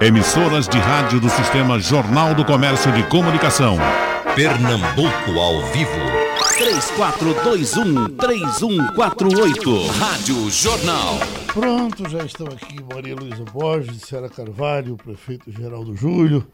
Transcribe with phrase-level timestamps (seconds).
[0.00, 3.78] Emissoras de rádio do Sistema Jornal do Comércio de Comunicação.
[4.34, 5.90] Pernambuco ao vivo.
[8.18, 9.86] 3421-3148.
[9.96, 11.20] Rádio Jornal.
[11.46, 16.44] Pronto, já estão aqui Maria Luísa Borges, Sara Carvalho, o prefeito Geraldo Júlio.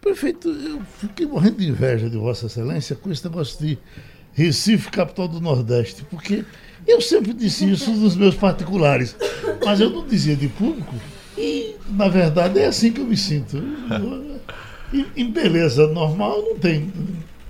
[0.00, 3.76] Prefeito, eu fiquei morrendo de inveja de Vossa Excelência com esse negócio de
[4.32, 6.44] Recife, capital do Nordeste, porque
[6.86, 9.16] eu sempre disse isso nos meus particulares,
[9.64, 10.94] mas eu não dizia de público.
[11.38, 13.62] E, na verdade, é assim que eu me sinto.
[14.92, 16.92] Em, em beleza normal, não tem.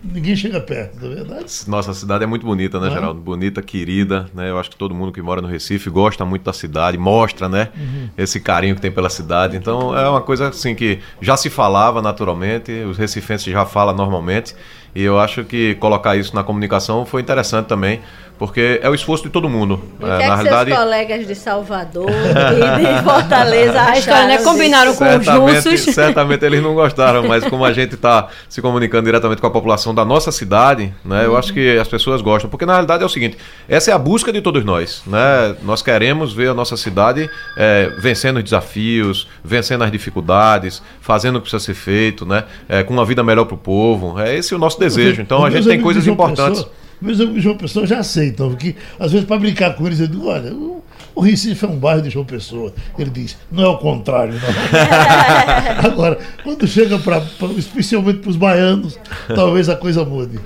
[0.05, 1.47] Ninguém chega perto, na é verdade.
[1.67, 2.91] Nossa, a cidade é muito bonita, né, é?
[2.91, 3.21] Geraldo?
[3.21, 4.51] Bonita, querida, né?
[4.51, 7.69] Eu acho que todo mundo que mora no Recife gosta muito da cidade, mostra, né?
[7.77, 8.09] Uhum.
[8.17, 9.57] Esse carinho que tem pela cidade.
[9.57, 14.55] Então, é uma coisa assim que já se falava naturalmente, os recifenses já falam normalmente.
[14.95, 18.01] E eu acho que colocar isso na comunicação foi interessante também,
[18.39, 19.83] porque é o esforço de todo mundo.
[20.01, 24.39] E é, que na realidade, seus colegas de Salvador e de Fortaleza acharam, né?
[24.39, 25.81] Combinaram com os russos.
[25.93, 29.93] Certamente eles não gostaram, mas como a gente está se comunicando diretamente com a população
[29.93, 31.27] da nossa cidade, né?
[31.27, 33.37] Eu acho que as pessoas gostam, porque na realidade é o seguinte:
[33.69, 35.57] essa é a busca de todos nós, né?
[35.63, 41.39] Nós queremos ver a nossa cidade é, vencendo os desafios, vencendo as dificuldades, fazendo o
[41.41, 42.45] que precisa ser feito, né?
[42.69, 44.21] É, com uma vida melhor para o povo.
[44.21, 45.21] É esse o nosso desejo.
[45.21, 46.63] Então a gente tem coisas importantes.
[46.63, 50.07] Pessoa amigos de João Pessoa já aceitam, porque às vezes para brincar com eles, eu
[50.07, 50.83] digo, olha, o,
[51.15, 52.73] o Recife é um bairro de João Pessoa.
[52.99, 55.89] Ele diz, não é o contrário, não.
[55.91, 57.23] Agora, quando chega para,
[57.57, 58.99] especialmente para os baianos,
[59.35, 60.41] talvez a coisa mude.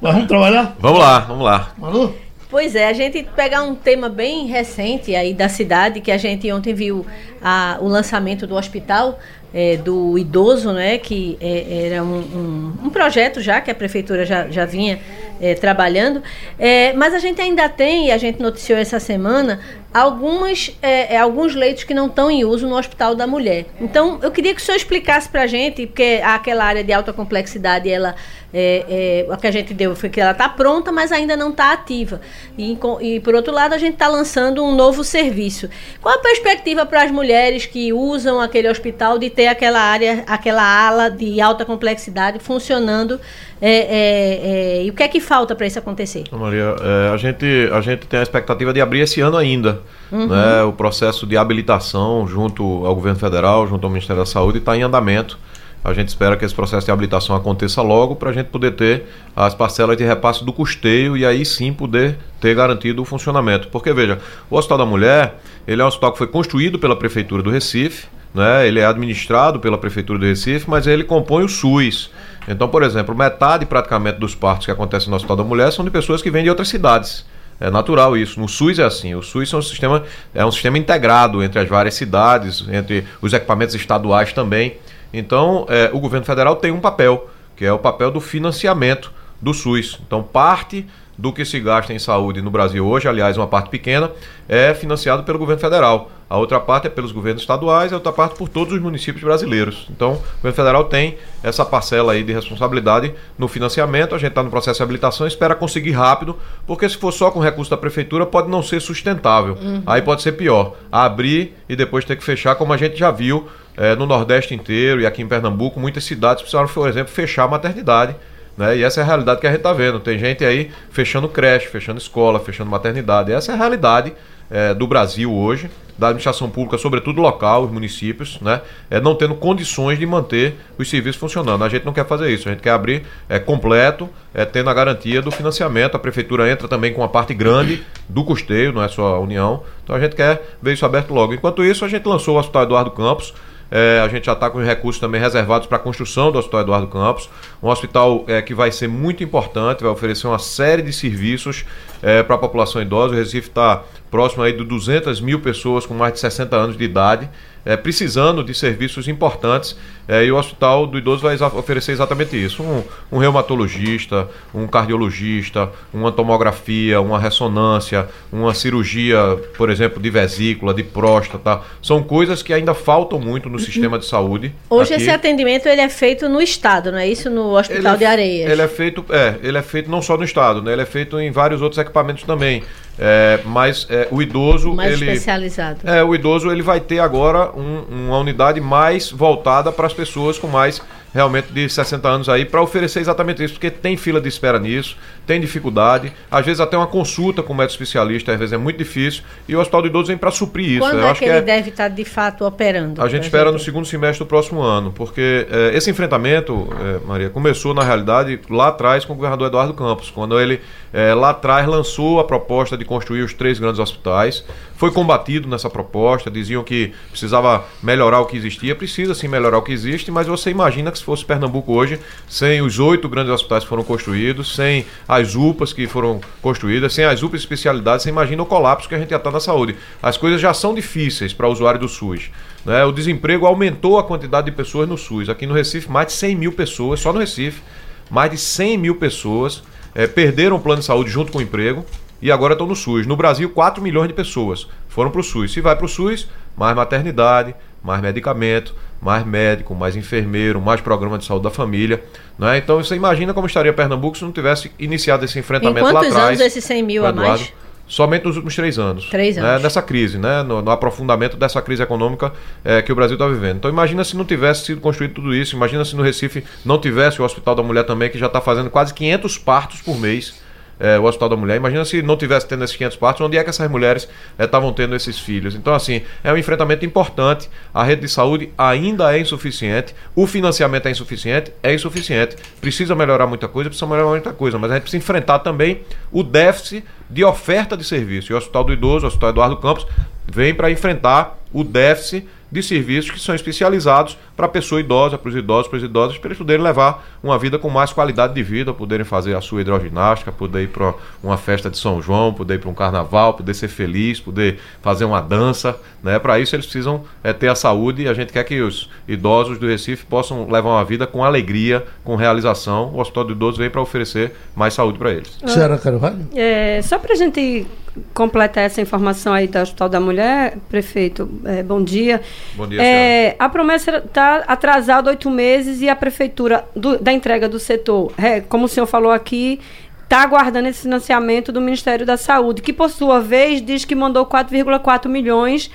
[0.00, 0.76] Mas vamos trabalhar?
[0.78, 1.72] Vamos lá, vamos lá.
[1.78, 2.14] Manu?
[2.50, 6.50] Pois é, a gente pegar um tema bem recente aí da cidade, que a gente
[6.52, 7.04] ontem viu
[7.42, 9.18] a, o lançamento do hospital
[9.54, 14.26] é, do idoso, né, que é, era um, um, um, projeto já que a prefeitura
[14.26, 14.98] já, já vinha
[15.40, 16.20] é, trabalhando,
[16.58, 19.60] é, mas a gente ainda tem, e a gente noticiou essa semana,
[19.92, 23.66] algumas, é, é, alguns leitos que não estão em uso no Hospital da Mulher.
[23.80, 27.12] Então, eu queria que o senhor explicasse para a gente, porque aquela área de alta
[27.12, 28.16] complexidade, ela,
[28.56, 31.50] é, é, o que a gente deu foi que ela está pronta, mas ainda não
[31.50, 32.20] está ativa.
[32.56, 35.68] E, e, por outro lado, a gente está lançando um novo serviço.
[36.00, 40.62] Qual a perspectiva para as mulheres que usam aquele hospital de ter aquela área, aquela
[40.62, 43.20] ala de alta complexidade funcionando?
[43.60, 46.24] É, é, é, e o que é que falta para isso acontecer?
[46.30, 49.80] Maria, é, a, gente, a gente tem a expectativa de abrir esse ano ainda.
[50.12, 50.28] Uhum.
[50.28, 50.62] Né?
[50.62, 54.82] O processo de habilitação junto ao governo federal, junto ao Ministério da Saúde, está em
[54.82, 55.38] andamento.
[55.84, 59.04] A gente espera que esse processo de habilitação aconteça logo para a gente poder ter
[59.36, 63.68] as parcelas de repasse do custeio e aí sim poder ter garantido o funcionamento.
[63.68, 64.18] Porque, veja,
[64.48, 65.34] o Hospital da Mulher,
[65.68, 68.66] ele é um hospital que foi construído pela Prefeitura do Recife, né?
[68.66, 72.10] ele é administrado pela Prefeitura do Recife, mas ele compõe o SUS.
[72.48, 75.90] Então, por exemplo, metade praticamente dos partos que acontecem no Hospital da Mulher são de
[75.90, 77.26] pessoas que vêm de outras cidades.
[77.60, 78.40] É natural isso.
[78.40, 79.14] No SUS é assim.
[79.14, 80.02] O SUS é um sistema,
[80.34, 84.76] é um sistema integrado entre as várias cidades, entre os equipamentos estaduais também.
[85.16, 89.54] Então, é, o governo federal tem um papel, que é o papel do financiamento do
[89.54, 90.00] SUS.
[90.04, 90.86] Então, parte
[91.16, 94.10] do que se gasta em saúde no Brasil hoje, aliás, uma parte pequena,
[94.48, 96.10] é financiado pelo governo federal.
[96.28, 99.22] A outra parte é pelos governos estaduais e a outra parte por todos os municípios
[99.22, 99.86] brasileiros.
[99.90, 104.14] Então, o governo federal tem essa parcela aí de responsabilidade no financiamento.
[104.14, 106.36] A gente está no processo de habilitação, espera conseguir rápido,
[106.66, 109.56] porque se for só com recurso da prefeitura, pode não ser sustentável.
[109.60, 109.82] Uhum.
[109.86, 110.74] Aí pode ser pior.
[110.90, 113.46] Abrir e depois ter que fechar, como a gente já viu
[113.76, 117.48] é, no Nordeste inteiro e aqui em Pernambuco, muitas cidades precisaram, por exemplo, fechar a
[117.48, 118.16] maternidade
[118.56, 118.76] né?
[118.76, 120.00] E essa é a realidade que a gente está vendo.
[120.00, 123.32] Tem gente aí fechando creche, fechando escola, fechando maternidade.
[123.32, 124.12] Essa é a realidade
[124.50, 128.60] é, do Brasil hoje, da administração pública, sobretudo local, os municípios, né?
[128.90, 131.64] É, não tendo condições de manter os serviços funcionando.
[131.64, 134.74] A gente não quer fazer isso, a gente quer abrir é, completo, é, tendo a
[134.74, 135.96] garantia do financiamento.
[135.96, 139.62] A prefeitura entra também com uma parte grande do custeio, não é só a União.
[139.82, 141.34] Então a gente quer ver isso aberto logo.
[141.34, 143.34] Enquanto isso, a gente lançou o Hospital Eduardo Campos
[143.70, 146.86] é, a gente já está com recursos também reservados para a construção do Hospital Eduardo
[146.86, 147.28] Campos.
[147.62, 151.64] Um hospital é, que vai ser muito importante, vai oferecer uma série de serviços
[152.02, 153.14] é, para a população idosa.
[153.14, 156.84] O Recife está próximo aí de 200 mil pessoas com mais de 60 anos de
[156.84, 157.28] idade
[157.64, 162.62] é, precisando de serviços importantes é, e o Hospital do Idoso vai oferecer exatamente isso:
[162.62, 169.18] um, um, reumatologista, um cardiologista, uma tomografia, uma ressonância, uma cirurgia,
[169.56, 171.60] por exemplo, de vesícula, de próstata.
[171.82, 174.52] São coisas que ainda faltam muito no sistema de saúde.
[174.68, 175.02] Hoje aqui.
[175.02, 177.30] esse atendimento ele é feito no estado, não é isso?
[177.30, 178.50] No Hospital ele, de Areias.
[178.50, 180.72] Ele é feito, é, ele é feito não só no estado, né?
[180.72, 182.62] Ele é feito em vários outros equipamentos também.
[182.98, 185.80] É, mas é, o idoso mais ele especializado.
[185.84, 190.38] É, o idoso ele vai ter agora um, uma unidade mais voltada para as pessoas
[190.38, 190.82] com mais
[191.14, 194.96] realmente de 60 anos aí para oferecer exatamente isso, porque tem fila de espera nisso,
[195.26, 198.76] tem dificuldade, às vezes até uma consulta com o médico especialista, às vezes é muito
[198.76, 200.80] difícil, e o Hospital do Idoso vem para suprir isso.
[200.80, 203.02] Quando Eu é acho que ele é- deve estar de fato operando?
[203.02, 207.30] a gente espera no segundo semestre do próximo ano, porque eh, esse enfrentamento, eh, Maria,
[207.30, 210.60] começou na realidade lá atrás com o governador Eduardo Campos, quando ele
[210.92, 214.44] eh, lá atrás lançou a proposta de construir os três grandes hospitais.
[214.76, 219.62] Foi combatido nessa proposta, diziam que precisava melhorar o que existia, precisa sim melhorar o
[219.62, 221.98] que existe, mas você imagina que se fosse Pernambuco hoje,
[222.28, 224.84] sem os oito grandes hospitais que foram construídos, sem
[225.14, 228.98] as UPAs que foram construídas, sem as UPAs especialidades, você imagina o colapso que a
[228.98, 229.76] gente já está na saúde.
[230.02, 232.30] As coisas já são difíceis para o usuário do SUS.
[232.64, 232.84] né?
[232.84, 235.28] O desemprego aumentou a quantidade de pessoas no SUS.
[235.28, 237.62] Aqui no Recife, mais de 100 mil pessoas, só no Recife,
[238.10, 239.62] mais de 100 mil pessoas
[239.94, 241.84] eh, perderam o plano de saúde junto com o emprego
[242.20, 243.06] e agora estão no SUS.
[243.06, 245.52] No Brasil, 4 milhões de pessoas foram para o SUS.
[245.52, 251.18] Se vai para o SUS, mais maternidade, mais medicamento, mais médico, mais enfermeiro, mais programa
[251.18, 252.02] de saúde da família.
[252.38, 252.56] Né?
[252.56, 256.08] Então você imagina como estaria Pernambuco se não tivesse iniciado esse Em enfrentamento lá quantos
[256.08, 256.40] atrás.
[256.40, 257.38] anos esses 100 mil com a Eduardo.
[257.38, 257.52] mais?
[257.86, 259.10] Somente nos últimos três anos.
[259.10, 259.62] Três né, anos.
[259.62, 260.42] Dessa crise, né?
[260.42, 262.32] No, no aprofundamento dessa crise econômica
[262.64, 263.58] eh, que o Brasil está vivendo.
[263.58, 265.54] Então imagina se não tivesse sido construído tudo isso.
[265.54, 268.70] Imagina se no Recife não tivesse o Hospital da Mulher também, que já está fazendo
[268.70, 270.42] quase 500 partos por mês.
[270.78, 271.56] Eh, o Hospital da Mulher.
[271.56, 274.94] Imagina se não tivesse tendo esses 500 partos, onde é que essas mulheres estavam tendo
[274.94, 275.54] esses filhos?
[275.54, 277.48] Então, assim, é um enfrentamento importante.
[277.72, 279.94] A rede de saúde ainda é insuficiente.
[280.14, 281.52] O financiamento é insuficiente?
[281.62, 282.36] É insuficiente.
[282.60, 284.58] Precisa melhorar muita coisa, precisa melhorar muita coisa.
[284.58, 288.32] Mas a gente precisa enfrentar também o déficit de oferta de serviço.
[288.32, 289.86] E o Hospital do Idoso, o Hospital Eduardo Campos,
[290.26, 295.28] vem para enfrentar o déficit de serviços que são especializados para a pessoa idosa, para
[295.28, 298.42] os idosos, para os idosos, para eles poderem levar uma vida com mais qualidade de
[298.44, 302.54] vida, poderem fazer a sua hidroginástica, poder ir para uma festa de São João, poder
[302.54, 305.76] ir para um carnaval, poder ser feliz, poder fazer uma dança.
[306.00, 306.16] Né?
[306.20, 309.58] Para isso eles precisam é, ter a saúde e a gente quer que os idosos
[309.58, 312.92] do Recife possam levar uma vida com alegria, com realização.
[312.94, 315.38] O Hospital do Idoso vem para oferecer mais saúde para eles.
[315.44, 316.26] Senhora Carvalho?
[316.34, 317.66] É, só para a gente
[318.12, 322.20] completar essa informação aí do Hospital da Mulher, prefeito, é, bom dia.
[322.54, 327.48] Bom dia, É, a promessa está atrasada oito meses e a prefeitura do- da entrega
[327.48, 329.60] do setor, é, como o senhor falou aqui,
[330.02, 334.26] está aguardando esse financiamento do Ministério da Saúde, que por sua vez diz que mandou
[334.26, 335.70] 4,4 milhões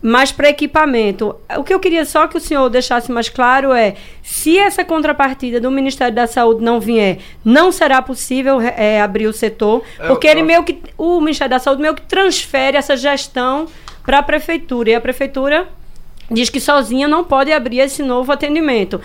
[0.00, 1.34] mas para equipamento.
[1.56, 5.60] O que eu queria só que o senhor deixasse mais claro é: se essa contrapartida
[5.60, 10.30] do Ministério da Saúde não vier, não será possível é, abrir o setor, porque eu
[10.30, 13.66] ele acho- meio que o Ministério da Saúde meio que transfere essa gestão
[14.04, 15.68] para a prefeitura e a prefeitura
[16.30, 19.00] diz que sozinha não pode abrir esse novo atendimento.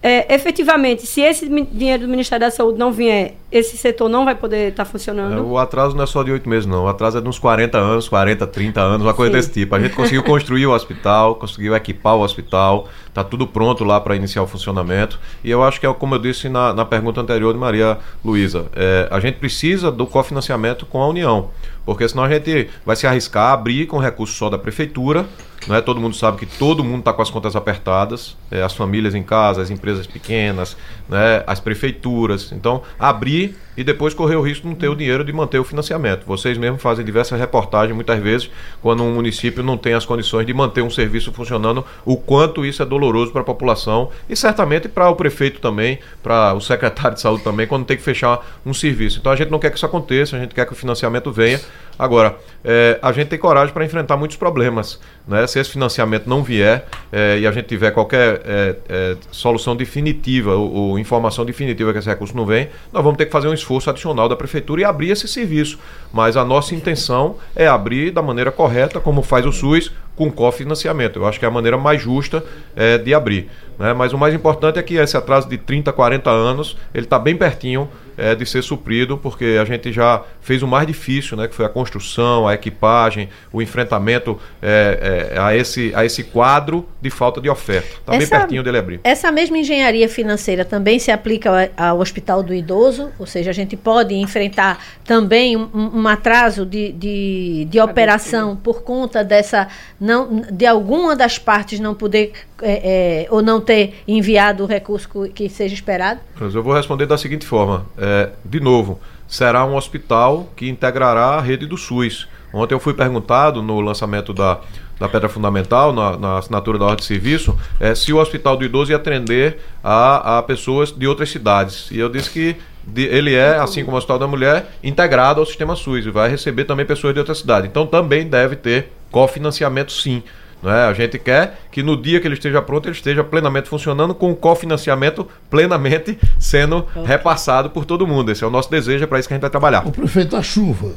[0.00, 4.34] É, efetivamente, se esse dinheiro do Ministério da Saúde não vier, esse setor não vai
[4.34, 5.44] poder estar É, funcionando.
[5.44, 6.84] O atraso não é só de oito meses, não.
[6.84, 9.38] O atraso é de uns 40 anos, 40, 30 anos, uma coisa Sim.
[9.38, 9.74] desse tipo.
[9.74, 14.14] A gente conseguiu construir o hospital, conseguiu equipar o hospital, tá tudo pronto lá para
[14.14, 15.18] iniciar o funcionamento.
[15.42, 18.66] E eu acho que é como eu disse na, na pergunta anterior de Maria Luísa,
[18.76, 21.50] é, a gente precisa do cofinanciamento com a União,
[21.84, 25.26] porque senão a gente vai se arriscar a abrir com recurso só da prefeitura.
[25.66, 25.80] Não é?
[25.80, 29.22] Todo mundo sabe que todo mundo está com as contas apertadas, é, as famílias em
[29.22, 30.76] casa, as empresas pequenas,
[31.08, 32.52] né, as prefeituras.
[32.52, 35.64] Então, abrir e depois correr o risco de não ter o dinheiro de manter o
[35.64, 36.24] financiamento.
[36.26, 38.50] Vocês mesmos fazem diversas reportagens, muitas vezes,
[38.82, 42.82] quando um município não tem as condições de manter um serviço funcionando, o quanto isso
[42.82, 47.20] é doloroso para a população e certamente para o prefeito também, para o secretário de
[47.20, 49.20] saúde também, quando tem que fechar um serviço.
[49.20, 51.60] Então a gente não quer que isso aconteça, a gente quer que o financiamento venha.
[51.98, 55.00] Agora, eh, a gente tem coragem para enfrentar muitos problemas.
[55.26, 55.46] Né?
[55.46, 60.54] Se esse financiamento não vier eh, e a gente tiver qualquer eh, eh, solução definitiva
[60.54, 63.54] ou, ou informação definitiva que esse recurso não vem, nós vamos ter que fazer um
[63.54, 65.78] esforço adicional da prefeitura e abrir esse serviço.
[66.12, 71.20] Mas a nossa intenção é abrir da maneira correta, como faz o SUS, com cofinanciamento.
[71.20, 73.48] Eu acho que é a maneira mais justa eh, de abrir.
[73.78, 73.94] Né?
[73.94, 77.36] Mas o mais importante é que esse atraso de 30, 40 anos, ele está bem
[77.36, 77.88] pertinho
[78.18, 81.48] eh, de ser suprido, porque a gente já fez o mais difícil, né?
[81.48, 86.86] que foi a construção, a equipagem, o enfrentamento eh, eh, a, esse, a esse quadro
[87.00, 87.88] de falta de oferta.
[87.88, 89.00] Está bem Essa- pertinho dele abrir.
[89.04, 93.54] Essa mesma engenharia financeira também se aplica ao, ao Hospital do Idoso, ou seja, a
[93.54, 99.68] gente pode enfrentar também um, um- atraso de, de, de operação por conta dessa
[100.00, 105.08] não de alguma das partes não poder é, é, ou não ter enviado o recurso
[105.08, 106.18] que- que seja esperado.
[106.40, 108.07] Mas eu vou responder da seguinte forma: É,
[108.44, 112.28] de novo, será um hospital que integrará a rede do SUS.
[112.52, 114.58] Ontem eu fui perguntado no lançamento da,
[114.98, 118.64] da Pedra Fundamental, na, na assinatura da ordem de serviço, é, se o Hospital do
[118.64, 121.90] Idoso ia atender a, a pessoas de outras cidades.
[121.90, 125.46] E eu disse que de- ele é, assim como o Hospital da Mulher, integrado ao
[125.46, 127.66] sistema SUS e vai receber também pessoas de outra cidade.
[127.66, 130.22] Então também deve ter cofinanciamento sim.
[130.62, 130.86] Não é?
[130.86, 134.30] A gente quer que no dia que ele esteja pronto, ele esteja plenamente funcionando, com
[134.30, 138.30] o cofinanciamento plenamente sendo repassado por todo mundo.
[138.30, 139.86] Esse é o nosso desejo, é para isso que a gente vai trabalhar.
[139.86, 140.94] O prefeito, a chuva,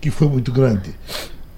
[0.00, 0.94] que foi muito grande,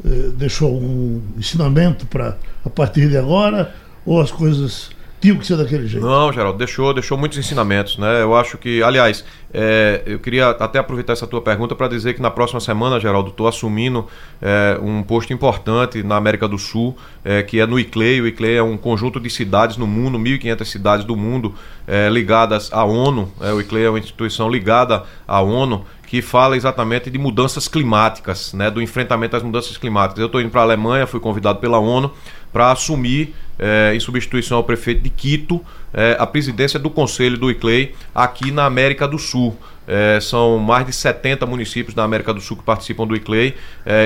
[0.05, 3.75] eh, deixou um ensinamento para a partir de agora,
[4.07, 4.91] ou as coisas
[5.23, 6.05] que ser daquele jeito?
[6.05, 8.23] Não, Geraldo, deixou, deixou muitos ensinamentos, né?
[8.23, 9.25] Eu acho que, aliás,
[9.55, 13.31] é, eu queria até aproveitar essa tua pergunta para dizer que na próxima semana, Geraldo,
[13.31, 14.09] estou assumindo
[14.41, 18.21] é, um posto importante na América do Sul, é, que é no ICLEI.
[18.21, 21.55] O ICLEI é um conjunto de cidades no mundo, 1.500 cidades do mundo
[21.87, 23.31] é, ligadas à ONU.
[23.41, 28.53] É, o ICLEI é uma instituição ligada à ONU que fala exatamente de mudanças climáticas,
[28.53, 30.21] né, do enfrentamento às mudanças climáticas.
[30.21, 32.13] Eu estou indo para a Alemanha, fui convidado pela ONU
[32.53, 35.59] para assumir, eh, em substituição ao prefeito de Quito,
[35.95, 39.57] eh, a presidência do Conselho do ICLEI aqui na América do Sul.
[39.85, 43.57] É, são mais de 70 municípios da América do Sul que participam do ICLEI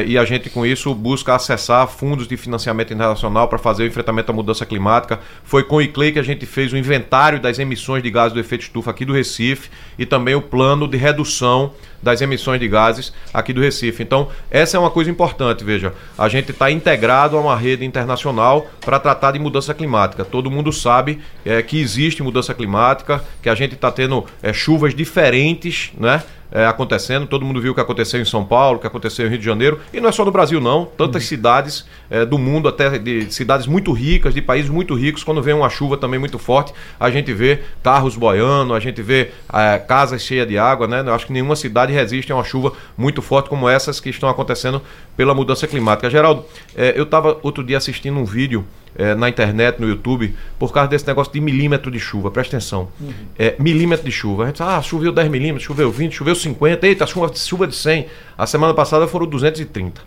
[0.07, 4.33] e a gente com isso busca acessar fundos de financiamento internacional para fazer o enfrentamento
[4.33, 5.21] à mudança climática.
[5.45, 8.41] Foi com o ICLEI que a gente fez o inventário das emissões de gases do
[8.41, 13.13] efeito estufa aqui do Recife e também o plano de redução das emissões de gases
[13.33, 14.03] aqui do Recife.
[14.03, 18.67] Então, essa é uma coisa importante, veja, a gente está integrado a uma rede internacional
[18.81, 20.25] para tratar de mudança climática.
[20.25, 24.95] Todo mundo sabe é, que existe mudança climática, que a gente está tendo é, chuvas
[24.95, 26.23] diferentes, né?
[26.51, 27.27] É, acontecendo.
[27.27, 29.45] Todo mundo viu o que aconteceu em São Paulo, o que aconteceu em Rio de
[29.45, 29.81] Janeiro.
[29.93, 30.85] E não é só no Brasil, não.
[30.85, 31.29] Tantas uhum.
[31.29, 35.55] cidades é, do mundo, até de cidades muito ricas, de países muito ricos, quando vem
[35.55, 40.23] uma chuva também muito forte, a gente vê carros boiando, a gente vê é, casas
[40.23, 41.03] cheias de água, né?
[41.05, 44.29] Eu acho que nenhuma cidade resiste a uma chuva muito forte como essas que estão
[44.29, 44.83] acontecendo
[45.17, 46.09] pela mudança climática.
[46.11, 46.45] Geraldo,
[46.77, 48.65] é, eu estava outro dia assistindo um vídeo
[48.97, 52.31] é, na internet, no YouTube, por causa desse negócio de milímetro de chuva.
[52.31, 52.89] Presta atenção.
[53.01, 53.13] Uhum.
[53.39, 54.45] É, milímetro de chuva.
[54.45, 57.75] A gente fala, ah, choveu 10 milímetros, choveu 20, choveu 50, eita, chuva, chuva de
[57.75, 58.07] 100.
[58.37, 60.01] A semana passada foram 230.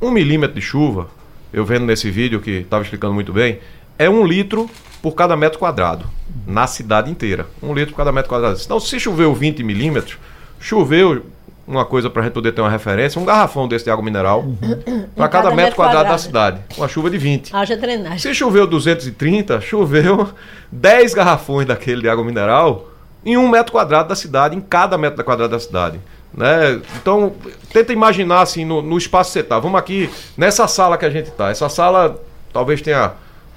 [0.00, 1.08] Um milímetro de chuva,
[1.52, 3.58] eu vendo nesse vídeo que estava explicando muito bem,
[3.98, 4.70] é um litro
[5.02, 6.06] por cada metro quadrado,
[6.46, 7.46] na cidade inteira.
[7.62, 8.58] Um litro por cada metro quadrado.
[8.64, 10.18] Então, se choveu 20 milímetros,
[10.60, 11.24] choveu
[11.68, 14.40] uma coisa para a gente poder ter uma referência, um garrafão desse de água mineral
[14.40, 15.06] uhum.
[15.14, 16.60] para cada, cada, metro, quadrado, quadrado, da cidade.
[16.76, 17.54] Uma chuva de 20.
[17.54, 18.18] Haja drenagem.
[18.18, 20.30] Se choveu 230, choveu
[20.72, 22.88] 10 garrafões daquele de água mineral
[23.24, 26.00] em um metro quadrado da cidade, em cada metro quadrado da cidade.
[26.32, 26.80] Né?
[26.96, 27.34] Então,
[27.72, 29.58] tenta imaginar assim no, no espaço que você está.
[29.58, 31.50] Vamos aqui nessa sala que a gente está.
[31.50, 32.18] Essa sala
[32.52, 33.12] talvez tenha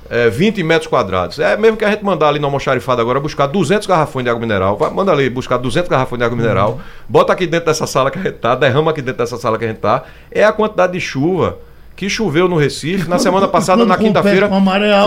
[0.10, 1.40] é, 20 metros quadrados.
[1.40, 4.42] É mesmo que a gente mandar ali no almoxarifado agora buscar 200 garrafões de água
[4.42, 4.78] mineral.
[4.78, 6.72] Vai, manda ali buscar 200 garrafões de água mineral.
[6.72, 6.80] Uhum.
[7.08, 9.66] Bota aqui dentro dessa sala que a gente tá, derrama aqui dentro dessa sala que
[9.66, 10.04] a gente tá.
[10.32, 11.58] É a quantidade de chuva
[11.96, 14.50] que choveu no Recife na semana passada, na quinta-feira,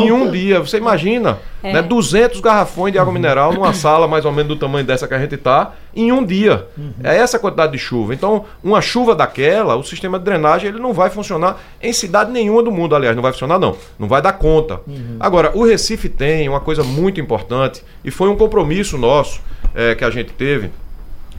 [0.02, 0.60] em um dia.
[0.60, 1.72] Você imagina, é.
[1.72, 5.14] né, 200 garrafões de água mineral numa sala mais ou menos do tamanho dessa que
[5.14, 6.66] a gente está, em um dia.
[6.76, 6.92] Uhum.
[7.02, 8.14] É essa quantidade de chuva.
[8.14, 12.62] Então, uma chuva daquela, o sistema de drenagem ele não vai funcionar em cidade nenhuma
[12.62, 13.76] do mundo, aliás, não vai funcionar não.
[13.98, 14.80] Não vai dar conta.
[14.86, 15.16] Uhum.
[15.18, 19.40] Agora, o Recife tem uma coisa muito importante e foi um compromisso nosso
[19.74, 20.70] é, que a gente teve,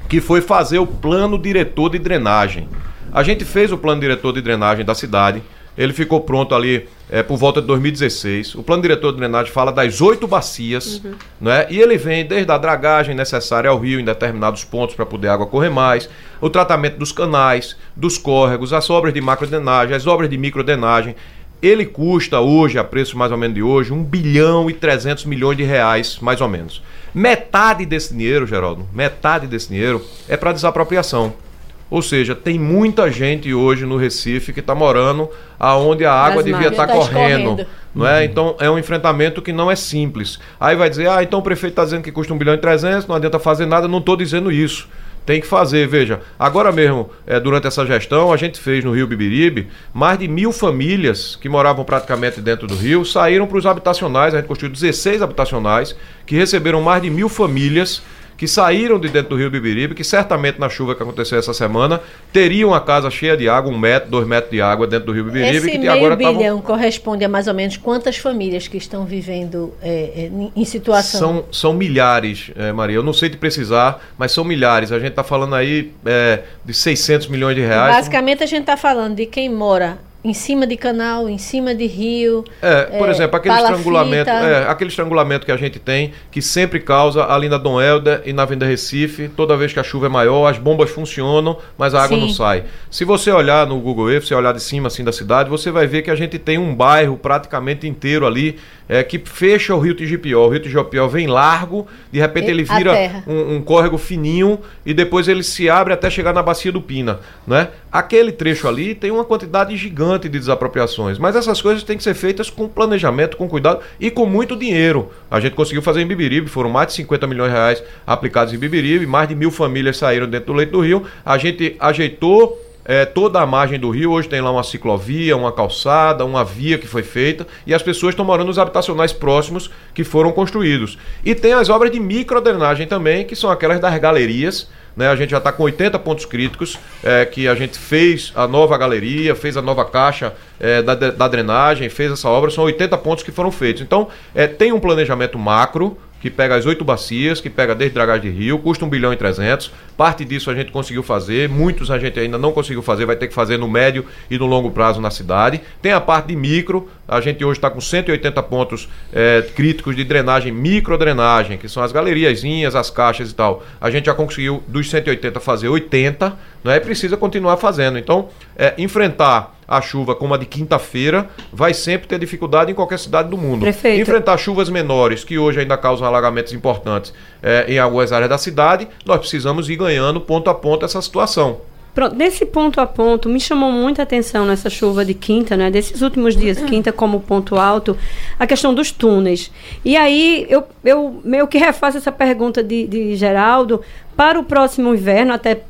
[0.09, 2.67] que foi fazer o plano diretor de drenagem.
[3.15, 5.41] A gente fez o plano diretor de drenagem da cidade.
[5.77, 8.55] Ele ficou pronto ali é, por volta de 2016.
[8.55, 11.13] O plano diretor de drenagem fala das oito bacias, uhum.
[11.39, 11.65] né?
[11.69, 15.33] e ele vem desde a dragagem necessária ao rio em determinados pontos para poder a
[15.33, 16.09] água correr mais,
[16.41, 21.15] o tratamento dos canais, dos córregos, as obras de macrodrenagem, as obras de microdrenagem.
[21.61, 25.55] Ele custa hoje, a preço mais ou menos de hoje, 1 bilhão e 300 milhões
[25.55, 26.83] de reais, mais ou menos.
[27.13, 31.44] Metade desse dinheiro, Geraldo, metade desse dinheiro é para desapropriação.
[31.89, 36.45] Ou seja, tem muita gente hoje no Recife que está morando aonde a água Mas
[36.45, 37.65] devia estar tá correndo.
[37.93, 38.25] Não é?
[38.25, 40.39] Então é um enfrentamento que não é simples.
[40.59, 43.07] Aí vai dizer, ah, então o prefeito está dizendo que custa 1 bilhão e 300,
[43.07, 43.87] não adianta fazer nada.
[43.87, 44.87] Não estou dizendo isso.
[45.25, 46.19] Tem que fazer, veja.
[46.37, 50.51] Agora mesmo, é, durante essa gestão, a gente fez no Rio Bibiribe mais de mil
[50.51, 54.35] famílias que moravam praticamente dentro do rio saíram para os habitacionais.
[54.35, 55.95] A gente construiu 16 habitacionais
[56.27, 58.03] que receberam mais de mil famílias
[58.37, 62.01] que saíram de dentro do rio Bibiribe, que certamente na chuva que aconteceu essa semana,
[62.33, 65.23] teriam a casa cheia de água, um metro, dois metros de água dentro do rio
[65.25, 65.57] Bibiribe.
[65.57, 66.61] Esse que meio agora bilhão tavam...
[66.61, 71.19] corresponde a mais ou menos quantas famílias que estão vivendo é, é em situação?
[71.19, 72.97] São, são milhares, é, Maria.
[72.97, 74.91] Eu não sei te precisar, mas são milhares.
[74.91, 77.95] A gente está falando aí é, de 600 milhões de reais.
[77.95, 81.85] Basicamente a gente está falando de quem mora em cima de canal, em cima de
[81.85, 82.43] rio.
[82.59, 86.79] É, por é, exemplo, aquele estrangulamento, é, aquele estrangulamento que a gente tem, que sempre
[86.79, 90.09] causa ali na Dom Helder e na Avenida Recife, toda vez que a chuva é
[90.09, 92.23] maior, as bombas funcionam, mas a água Sim.
[92.23, 92.63] não sai.
[92.89, 95.69] Se você olhar no Google Earth, se você olhar de cima assim da cidade, você
[95.69, 99.79] vai ver que a gente tem um bairro praticamente inteiro ali é, que fecha o
[99.79, 100.45] rio Tigipió.
[100.45, 104.93] O rio Tigipió vem largo, de repente E- ele vira um, um córrego fininho e
[104.93, 107.69] depois ele se abre até chegar na bacia do Pina, né?
[107.91, 112.13] Aquele trecho ali tem uma quantidade gigante de desapropriações, mas essas coisas têm que ser
[112.13, 115.09] feitas com planejamento, com cuidado e com muito dinheiro.
[115.31, 118.57] A gente conseguiu fazer em Bibiribe, foram mais de 50 milhões de reais aplicados em
[118.57, 121.03] Bibiribe, mais de mil famílias saíram dentro do leito do rio.
[121.25, 125.51] A gente ajeitou é, toda a margem do rio hoje tem lá uma ciclovia, uma
[125.51, 130.03] calçada, uma via que foi feita e as pessoas estão morando nos habitacionais próximos que
[130.03, 130.95] foram construídos.
[131.23, 134.69] E tem as obras de microdrenagem também, que são aquelas das galerias.
[134.95, 138.47] Né, a gente já está com 80 pontos críticos, é, que a gente fez a
[138.47, 142.97] nova galeria, fez a nova caixa é, da, da drenagem, fez essa obra, são 80
[142.99, 143.81] pontos que foram feitos.
[143.81, 148.31] Então, é, tem um planejamento macro, que pega as oito bacias, que pega desde dragagem
[148.31, 149.71] de rio, custa 1 bilhão e 300.
[149.95, 153.27] Parte disso a gente conseguiu fazer, muitos a gente ainda não conseguiu fazer, vai ter
[153.27, 155.61] que fazer no médio e no longo prazo na cidade.
[155.83, 160.03] Tem a parte de micro, a gente hoje está com 180 pontos eh, críticos de
[160.03, 163.63] drenagem, microdrenagem, que são as galeriazinhas, as caixas e tal.
[163.79, 166.79] A gente já conseguiu dos 180 fazer 80, não é?
[166.79, 167.99] Precisa continuar fazendo.
[167.99, 172.99] Então, eh, enfrentar a chuva como a de quinta-feira vai sempre ter dificuldade em qualquer
[172.99, 173.61] cidade do mundo.
[173.61, 174.01] Prefeito.
[174.01, 178.87] Enfrentar chuvas menores, que hoje ainda causam alagamentos importantes eh, em algumas áreas da cidade,
[179.05, 181.61] nós precisamos ir ganhando ponto a ponto essa situação.
[181.95, 185.71] Pronto, nesse ponto a ponto, me chamou muita atenção nessa chuva de quinta, né?
[185.71, 187.97] Desses últimos dias, quinta como ponto alto,
[188.37, 189.49] a questão dos túneis.
[189.83, 193.81] E aí eu, eu meio que refaço essa pergunta de, de Geraldo
[194.13, 195.61] para o próximo inverno, até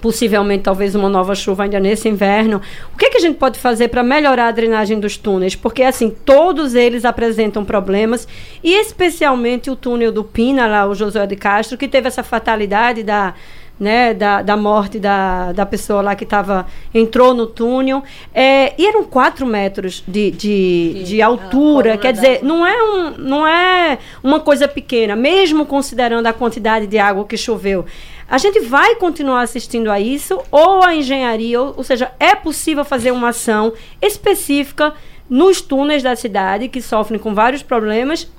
[0.00, 2.60] possivelmente talvez uma nova chuva ainda nesse inverno.
[2.94, 5.56] O que, é que a gente pode fazer para melhorar a drenagem dos túneis?
[5.56, 8.28] Porque assim, todos eles apresentam problemas
[8.62, 13.02] e especialmente o túnel do Pina, lá o Josué de Castro, que teve essa fatalidade
[13.02, 13.34] da
[13.78, 18.02] né, da, da morte da, da pessoa lá que tava, entrou no túnel.
[18.34, 21.96] É, e eram 4 metros de, de, De- altura.
[21.96, 26.98] Quer dizer, não é, um, não é uma coisa pequena, mesmo considerando a quantidade de
[26.98, 27.84] água que choveu.
[28.28, 32.84] A gente vai continuar assistindo a isso, ou a engenharia, ou, ou seja, é possível
[32.84, 34.92] fazer uma ação específica
[35.30, 38.30] nos túneis da cidade, que sofrem com vários problemas,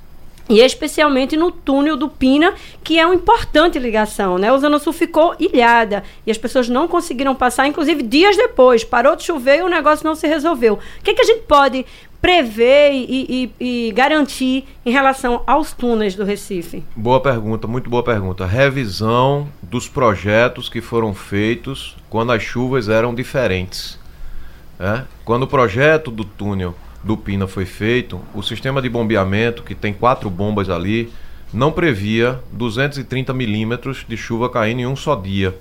[0.48, 2.54] e especialmente no túnel do Pina,
[2.84, 4.52] que é uma importante ligação, né?
[4.52, 8.84] O Zona Sul ficou ilhada e as pessoas não conseguiram passar, inclusive dias depois.
[8.84, 10.74] Parou de chover e o negócio não se resolveu.
[10.74, 11.86] O que, que a gente pode
[12.22, 16.84] prever e, e- e garantir em relação aos túneis do Recife?
[16.96, 18.46] Boa pergunta, muito boa pergunta.
[18.46, 23.98] Revisão dos projetos que foram feitos quando as chuvas eram diferentes.
[24.80, 25.04] É?
[25.26, 29.94] Quando o projeto do túnel do Pina foi feito, o sistema de bombeamento, que tem
[29.94, 31.12] quatro bombas ali,
[31.54, 35.56] não previa 230 milímetros de chuva caindo em um só dia.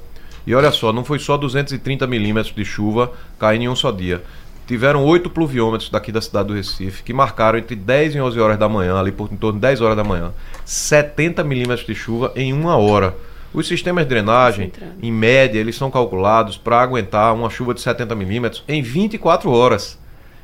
[0.47, 4.23] E olha só, não foi só 230 milímetros de chuva caindo em um só dia.
[4.69, 8.59] Tiveram oito pluviômetros daqui da cidade do Recife, que marcaram entre 10 e 11 horas
[8.59, 10.31] da manhã, ali por em torno de 10 horas da manhã,
[10.63, 13.17] 70 milímetros de chuva em uma hora.
[13.55, 14.71] Os sistemas de drenagem,
[15.03, 19.99] em média, eles são calculados para aguentar uma chuva de 70 milímetros em 24 horas.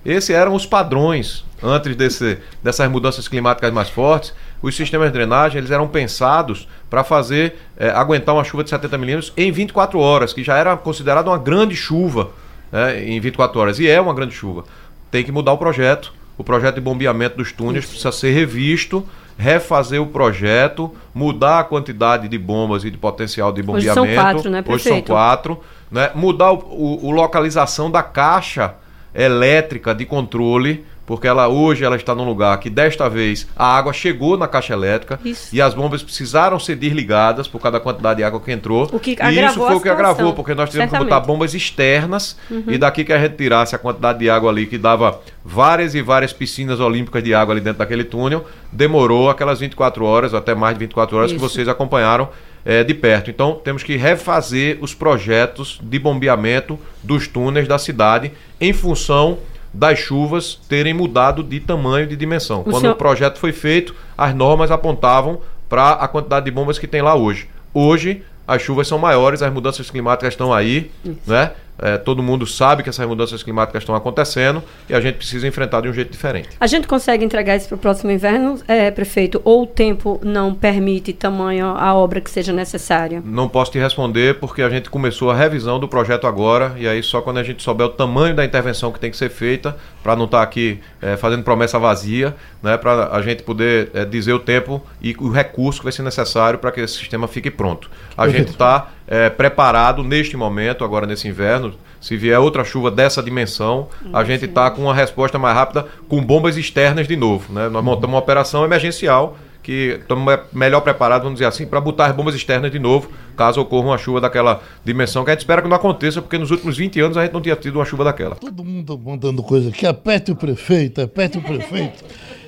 [0.06, 4.32] Esses eram os padrões antes desse, dessas mudanças climáticas mais fortes.
[4.62, 8.96] Os sistemas de drenagem eles eram pensados para fazer eh, aguentar uma chuva de 70
[8.96, 12.30] milímetros em 24 horas, que já era considerada uma grande chuva
[12.74, 13.78] né, em 24 horas.
[13.78, 14.64] E é uma grande chuva.
[15.10, 16.12] Tem que mudar o projeto.
[16.36, 19.06] O projeto de bombeamento dos túneis precisa ser revisto,
[19.38, 24.20] refazer o projeto, mudar a quantidade de bombas e de potencial de Hoje são bombeamento.
[24.34, 25.12] quatro, né, Hoje são prefeito?
[25.12, 25.60] quatro.
[25.92, 26.10] Né?
[26.16, 28.74] Mudar o, o- o localização da caixa
[29.14, 33.92] elétrica de controle, porque ela hoje ela está num lugar que desta vez a água
[33.92, 35.54] chegou na caixa elétrica Isso.
[35.54, 38.88] e as bombas precisaram ser desligadas por causa da quantidade de água que entrou.
[38.92, 41.12] O que e isso foi o que agravou, porque nós tivemos que certamente.
[41.12, 41.20] Uhum.
[41.20, 42.36] botar bombas externas
[42.66, 46.02] e daqui que a gente tirasse a quantidade de água ali que dava várias e
[46.02, 50.74] várias piscinas olímpicas de água ali dentro daquele túnel, demorou aquelas 24 horas, até mais
[50.74, 51.48] de 24 horas que Isso.
[51.48, 52.28] vocês acompanharam
[52.64, 53.30] eh, de perto.
[53.30, 59.38] Então temos que refazer os projetos de bombeamento dos túneis da cidade em função
[59.74, 62.62] das chuvas terem mudado de tamanho, de dimensão.
[62.62, 66.86] Quando senhor- o projeto foi feito, as normas apontavam para a quantidade de bombas que
[66.86, 67.48] tem lá hoje.
[67.74, 70.90] Hoje, as chuvas são maiores, as mudanças climáticas estão aí,
[71.26, 71.50] né?
[71.78, 75.80] É, todo mundo sabe que essas mudanças climáticas estão acontecendo e a gente precisa enfrentar
[75.80, 76.50] de um jeito diferente.
[76.60, 79.40] A gente consegue entregar isso para o próximo inverno, é, prefeito?
[79.44, 83.22] Ou o tempo não permite tamanho a obra que seja necessária?
[83.24, 87.02] Não posso te responder porque a gente começou a revisão do projeto agora e aí
[87.02, 90.14] só quando a gente souber o tamanho da intervenção que tem que ser feita, para
[90.14, 94.38] não estar aqui eh, fazendo promessa vazia, né, para a gente poder eh, dizer o
[94.38, 97.90] tempo e o recurso que vai ser necessário para que esse sistema fique pronto.
[98.16, 101.74] A gente está é, preparado neste momento, agora nesse inverno.
[102.00, 106.22] Se vier outra chuva dessa dimensão, a gente está com uma resposta mais rápida com
[106.22, 107.52] bombas externas de novo.
[107.52, 107.68] Né?
[107.68, 112.14] Nós montamos uma operação emergencial que estamos melhor preparados, vamos dizer assim, para botar as
[112.14, 115.68] bombas externas de novo, caso ocorra uma chuva daquela dimensão, que a gente espera que
[115.68, 118.34] não aconteça, porque nos últimos 20 anos a gente não tinha tido uma chuva daquela.
[118.36, 122.04] Todo mundo mandando coisa aqui, aperte o prefeito, aperte o prefeito.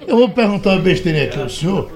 [0.07, 1.91] Eu vou perguntar uma besteirinha aqui ao senhor.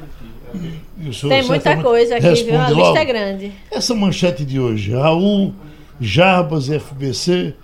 [1.28, 2.60] Tem muita coisa aqui, viu?
[2.60, 2.98] A lista logo.
[2.98, 3.52] é grande.
[3.70, 5.54] Essa manchete de hoje, Raul,
[6.00, 7.54] Jarbas e FBC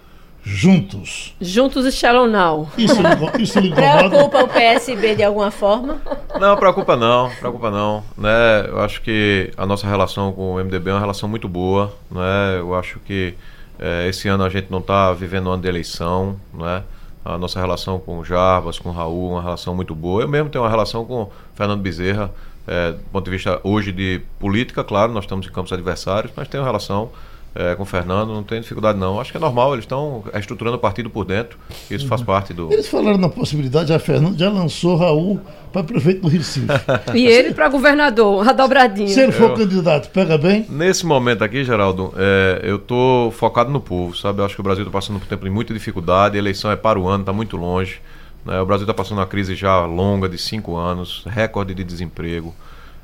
[0.46, 1.34] juntos.
[1.40, 2.68] Juntos e Shallow Now.
[2.78, 2.94] Isso,
[3.40, 4.08] isso lhe incomoda?
[4.08, 6.00] Preocupa o PSB de alguma forma?
[6.38, 8.04] Não, preocupa não, preocupa não.
[8.16, 8.64] Né?
[8.68, 11.92] Eu acho que a nossa relação com o MDB é uma relação muito boa.
[12.08, 12.58] Né?
[12.58, 13.34] Eu acho que
[13.76, 16.36] é, esse ano a gente não está vivendo um ano de eleição.
[16.54, 16.84] Né?
[17.24, 20.22] A nossa relação com o Jarbas, com o Raul, uma relação muito boa.
[20.22, 22.30] Eu mesmo tenho uma relação com o Fernando Bezerra,
[22.66, 26.48] é, do ponto de vista hoje de política, claro, nós estamos em campos adversários, mas
[26.48, 27.10] tenho uma relação
[27.56, 29.18] é, com o Fernando, não tem dificuldade não.
[29.18, 31.58] Acho que é normal, eles estão estruturando o partido por dentro,
[31.90, 32.08] isso uhum.
[32.08, 32.70] faz parte do.
[32.70, 35.40] Eles falaram na possibilidade, a Fernando já lançou Raul
[35.72, 36.66] para prefeito do Recife.
[37.14, 39.08] e ele para governador, a dobradinha.
[39.08, 40.66] Se ele for eu, candidato, pega bem?
[40.68, 44.40] Nesse momento aqui, Geraldo, é, eu tô focado no povo, sabe?
[44.40, 46.70] Eu acho que o Brasil está passando por um tempo de muita dificuldade, a eleição
[46.70, 48.00] é para o ano, está muito longe.
[48.46, 48.60] Né?
[48.60, 52.54] O Brasil está passando uma crise já longa de cinco anos, recorde de desemprego,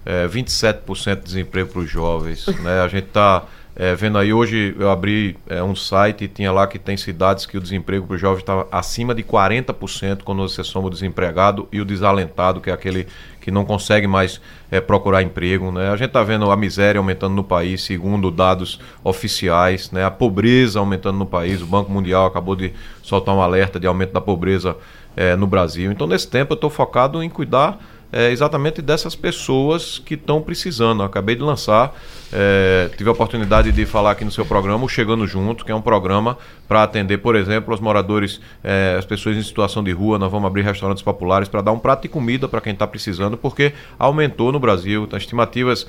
[0.06, 2.46] é, 27% de desemprego para os jovens.
[2.62, 2.80] Né?
[2.80, 6.66] A gente está é, vendo aí, hoje eu abri é, um site e tinha lá
[6.66, 10.62] que tem cidades que o desemprego para os jovens está acima de 40% quando você
[10.62, 13.06] soma o desempregado e o desalentado, que é aquele
[13.40, 15.72] que não consegue mais é, procurar emprego.
[15.72, 15.88] Né?
[15.88, 20.04] A gente está vendo a miséria aumentando no país, segundo dados oficiais, né?
[20.04, 21.62] a pobreza aumentando no país.
[21.62, 24.76] O Banco Mundial acabou de soltar um alerta de aumento da pobreza
[25.16, 25.90] é, no Brasil.
[25.92, 27.78] Então, nesse tempo, eu estou focado em cuidar
[28.12, 31.00] é, exatamente dessas pessoas que estão precisando.
[31.02, 31.94] Eu acabei de lançar,
[32.30, 35.74] é, tive a oportunidade de falar aqui no seu programa, o Chegando Junto, que é
[35.74, 36.36] um programa
[36.68, 40.18] para atender, por exemplo, os moradores, é, as pessoas em situação de rua.
[40.18, 43.38] Nós vamos abrir restaurantes populares para dar um prato de comida para quem está precisando,
[43.38, 45.08] porque aumentou no Brasil.
[45.10, 45.86] As estimativas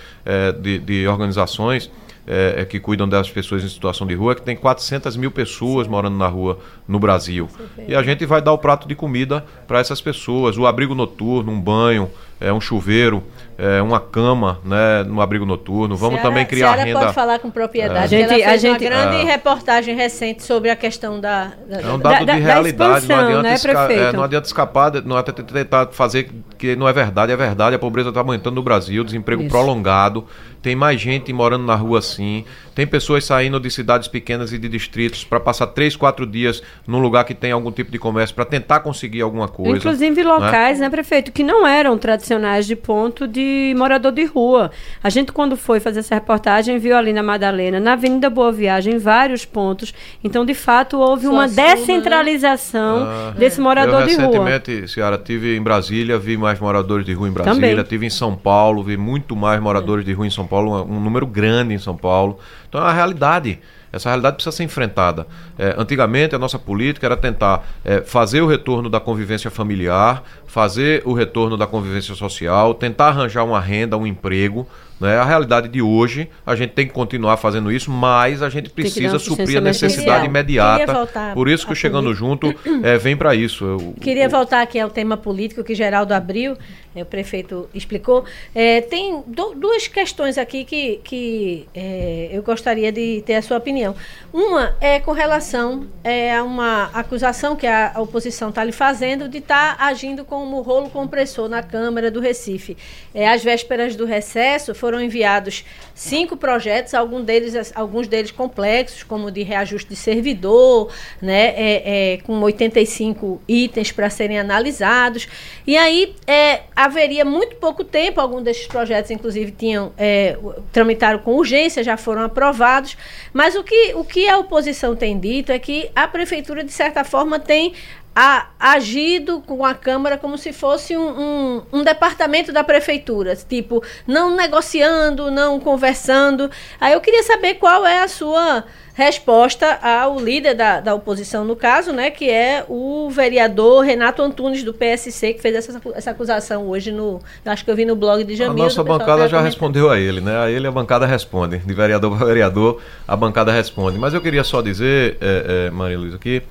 [0.62, 1.92] de, de organizações
[2.26, 5.88] é, é, que cuidam das pessoas em situação de rua, que tem 400 mil pessoas
[5.88, 7.50] morando na rua no Brasil.
[7.88, 11.52] E a gente vai dar o prato de comida para essas pessoas, o abrigo noturno,
[11.52, 12.10] um banho,
[12.44, 13.24] é, um chuveiro,
[13.58, 15.96] é, uma cama né, no abrigo noturno.
[15.96, 17.00] Vamos Ceará, também criar Ceará renda.
[17.00, 18.00] pode falar com propriedade.
[18.00, 18.04] É.
[18.04, 19.24] A gente, ela fez a gente, uma grande é.
[19.24, 21.54] reportagem recente sobre a questão da.
[21.68, 23.02] da é um dado da, de realidade.
[23.04, 26.88] Expansão, não, adianta né, esca é, não adianta escapar, não adianta tentar fazer que não
[26.88, 27.76] é verdade, é verdade.
[27.76, 29.52] A pobreza está aumentando no Brasil, desemprego Isso.
[29.52, 30.28] prolongado.
[30.62, 32.46] Tem mais gente morando na rua assim.
[32.74, 37.00] Tem pessoas saindo de cidades pequenas e de distritos para passar três, quatro dias num
[37.00, 39.78] lugar que tem algum tipo de comércio para tentar conseguir alguma coisa.
[39.78, 40.86] Inclusive locais, né?
[40.86, 42.33] né, prefeito, que não eram tradicionais
[42.66, 44.72] de ponto de morador de rua.
[45.04, 48.98] A gente, quando foi fazer essa reportagem, viu ali na Madalena, na Avenida Boa Viagem,
[48.98, 49.94] vários pontos.
[50.24, 51.54] Então, de fato, houve uma né?
[51.54, 53.34] descentralização né?
[53.38, 54.46] desse morador eu, de rua.
[54.46, 57.84] Recentemente, senhora, tive em Brasília, vi mais moradores de rua em Brasília, Também.
[57.84, 61.00] tive em São Paulo, vi muito mais moradores de rua em São Paulo, um, um
[61.00, 62.40] número grande em São Paulo.
[62.68, 63.60] Então é uma realidade.
[63.94, 65.28] Essa realidade precisa ser enfrentada.
[65.58, 71.04] É, antigamente, a nossa política era tentar é, fazer o retorno da convivência familiar, fazer
[71.06, 74.68] o retorno da convivência social, tentar arranjar uma renda, um emprego.
[75.00, 75.18] Né?
[75.18, 79.20] A realidade de hoje, a gente tem que continuar fazendo isso, mas a gente precisa
[79.20, 81.08] suprir a necessidade imediata.
[81.34, 83.66] Por isso que o Chegando Junto é, vem para isso.
[83.66, 86.58] Eu, Queria voltar aqui ao tema político que Geraldo abriu
[87.02, 88.26] o prefeito explicou.
[88.54, 93.58] É, tem do, duas questões aqui que, que é, eu gostaria de ter a sua
[93.58, 93.96] opinião.
[94.32, 99.28] Uma é com relação é, a uma acusação que a, a oposição está lhe fazendo
[99.28, 102.78] de estar tá agindo como rolo compressor na Câmara do Recife.
[103.14, 109.32] É, às vésperas do recesso foram enviados cinco projetos, alguns deles, alguns deles complexos, como
[109.32, 115.28] de reajuste de servidor, né, é, é, com 85 itens para serem analisados.
[115.66, 120.38] E aí é, haveria muito pouco tempo, alguns desses projetos, inclusive, tinham é,
[120.72, 122.98] tramitaram com urgência, já foram aprovados.
[123.32, 127.04] Mas o que, o que a oposição tem dito é que a prefeitura, de certa
[127.04, 127.74] forma, tem
[128.16, 133.84] a, agido com a Câmara como se fosse um, um, um, departamento da prefeitura, tipo,
[134.08, 136.50] não negociando, não conversando.
[136.80, 141.56] Aí eu queria saber qual é a sua resposta ao líder da, da oposição, no
[141.56, 146.68] caso, né, que é o vereador Renato Antunes, do PSC, que fez essa, essa acusação
[146.68, 147.20] hoje no.
[147.44, 148.64] Acho que eu vi no blog de Jamil.
[148.64, 150.38] A nossa bancada já respondeu a ele, né?
[150.38, 151.58] A ele a bancada responde.
[151.58, 153.98] De vereador para vereador, a bancada responde.
[153.98, 156.44] Mas eu queria só dizer, é, é, Maria Luísa, que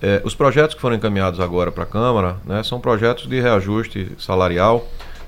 [0.00, 4.12] é, os projetos que foram encaminhados agora para a Câmara né, são projetos de reajuste
[4.18, 4.86] salarial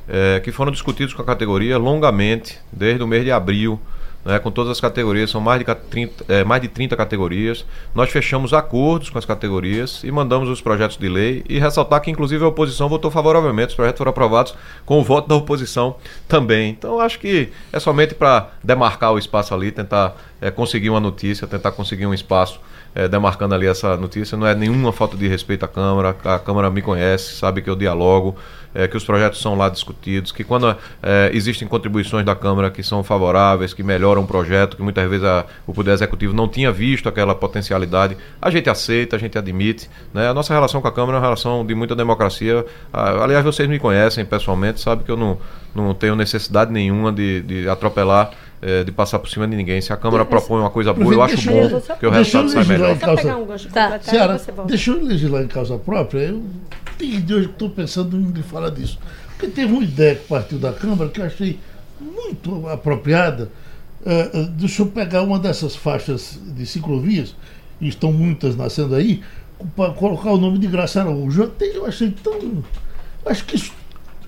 [0.08, 3.80] é, que foram discutidos com a categoria longamente, desde o mês de abril
[4.24, 7.64] né, com todas as categorias, são mais de, 30, é, mais de 30 categorias.
[7.94, 12.10] Nós fechamos acordos com as categorias e mandamos os projetos de lei e ressaltar que,
[12.10, 13.70] inclusive, a oposição votou favoravelmente.
[13.70, 14.54] Os projetos foram aprovados
[14.84, 15.96] com o voto da oposição
[16.28, 16.70] também.
[16.70, 21.46] Então, acho que é somente para demarcar o espaço ali, tentar é, conseguir uma notícia,
[21.46, 22.60] tentar conseguir um espaço
[22.94, 24.36] é, demarcando ali essa notícia.
[24.36, 26.16] Não é nenhuma falta de respeito à Câmara.
[26.24, 28.36] A Câmara me conhece, sabe que eu dialogo
[28.74, 32.82] é, que os projetos são lá discutidos, que quando é, existem contribuições da Câmara que
[32.82, 36.70] são favoráveis, que melhoram o projeto, que muitas vezes a, o Poder Executivo não tinha
[36.70, 39.90] visto aquela potencialidade, a gente aceita, a gente admite.
[40.14, 40.28] Né?
[40.28, 42.64] A nossa relação com a Câmara é uma relação de muita democracia.
[42.92, 45.38] Aliás, vocês me conhecem pessoalmente, sabe que eu não,
[45.74, 48.30] não tenho necessidade nenhuma de, de atropelar
[48.62, 49.80] é, de passar por cima de ninguém.
[49.80, 52.98] Se a Câmara propõe uma coisa boa, eu acho bom que o resultado sai melhor.
[52.98, 53.36] Causa...
[53.36, 54.00] Um tá.
[54.00, 56.20] Senhora, deixa eu legislar em causa própria.
[56.20, 56.42] Eu
[56.98, 58.98] tenho de hoje que estou pensando em falar disso.
[59.30, 61.58] Porque teve uma ideia que partiu da Câmara que eu achei
[62.00, 63.50] muito apropriada.
[64.02, 67.34] Uh, deixa eu pegar uma dessas faixas de ciclovias,
[67.80, 69.22] e estão muitas nascendo aí,
[69.76, 71.42] para colocar o nome de Graça Araújo.
[71.42, 72.64] Eu, eu achei tão.
[73.26, 73.72] Acho que isso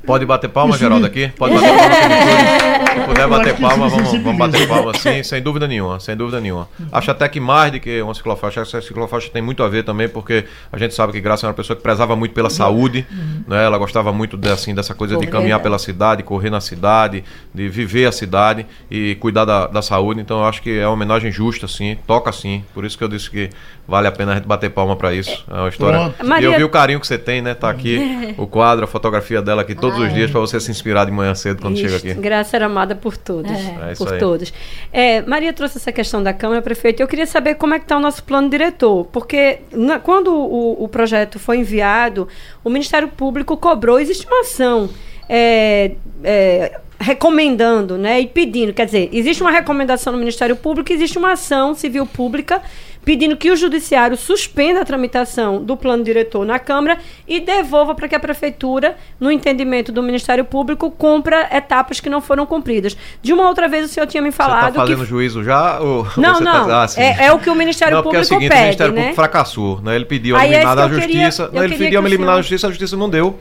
[0.07, 1.29] Pode bater palma, Geraldo, aqui?
[1.37, 2.73] Pode bater palma.
[2.93, 6.69] Se puder bater palma, vamos, vamos bater palma, sim, sem dúvida nenhuma, sem dúvida nenhuma.
[6.91, 10.09] Acho até que mais do que uma ciclofaixa, essa ciclofaixa tem muito a ver também,
[10.09, 13.07] porque a gente sabe que Graça é uma pessoa que prezava muito pela saúde,
[13.47, 13.65] né?
[13.65, 17.69] ela gostava muito de, assim, dessa coisa de caminhar pela cidade, correr na cidade, de
[17.69, 21.33] viver a cidade e cuidar da, da saúde, então eu acho que é uma homenagem
[21.33, 23.49] justa, sim, toca sim, por isso que eu disse que
[23.89, 26.15] vale a pena a gente bater palma para isso, é uma história.
[26.23, 26.49] Maria...
[26.49, 29.41] E eu vi o carinho que você tem, né, tá aqui o quadro, a fotografia
[29.41, 31.89] dela aqui, todo todos os dias para você se inspirar de manhã cedo quando Isso.
[31.89, 32.21] chega aqui.
[32.21, 33.51] Graça era amada por todos.
[33.51, 33.93] É.
[33.93, 34.53] É por todos.
[34.93, 37.01] É, Maria trouxe essa questão da Câmara, prefeito.
[37.01, 40.83] Eu queria saber como é que está o nosso plano diretor, porque na, quando o,
[40.83, 42.29] o, projeto foi enviado,
[42.65, 44.89] o Ministério Público cobrou, existe uma ação.
[45.29, 45.93] É,
[46.25, 51.33] é, recomendando, né, e pedindo, quer dizer, existe uma recomendação no Ministério Público, existe uma
[51.33, 52.63] ação civil pública
[53.05, 58.09] pedindo que o Judiciário suspenda a tramitação do plano diretor na Câmara e devolva para
[58.09, 62.97] que a Prefeitura, no entendimento do Ministério Público, cumpra etapas que não foram cumpridas.
[63.21, 64.63] De uma outra vez o senhor tinha me falado.
[64.63, 65.07] Você está fazendo que...
[65.07, 65.81] juízo já?
[65.81, 66.67] Ou não, não.
[66.67, 66.85] Tá...
[66.85, 68.61] Ah, é, é, o que o Ministério não, Público é o seguinte, pede.
[68.61, 69.01] O Ministério né?
[69.01, 69.81] Público fracassou.
[69.83, 69.97] Né?
[69.97, 71.45] Ele pediu a eliminar da Justiça.
[71.47, 73.39] Queria, não, ele pediu a eliminar da Justiça, a Justiça não deu.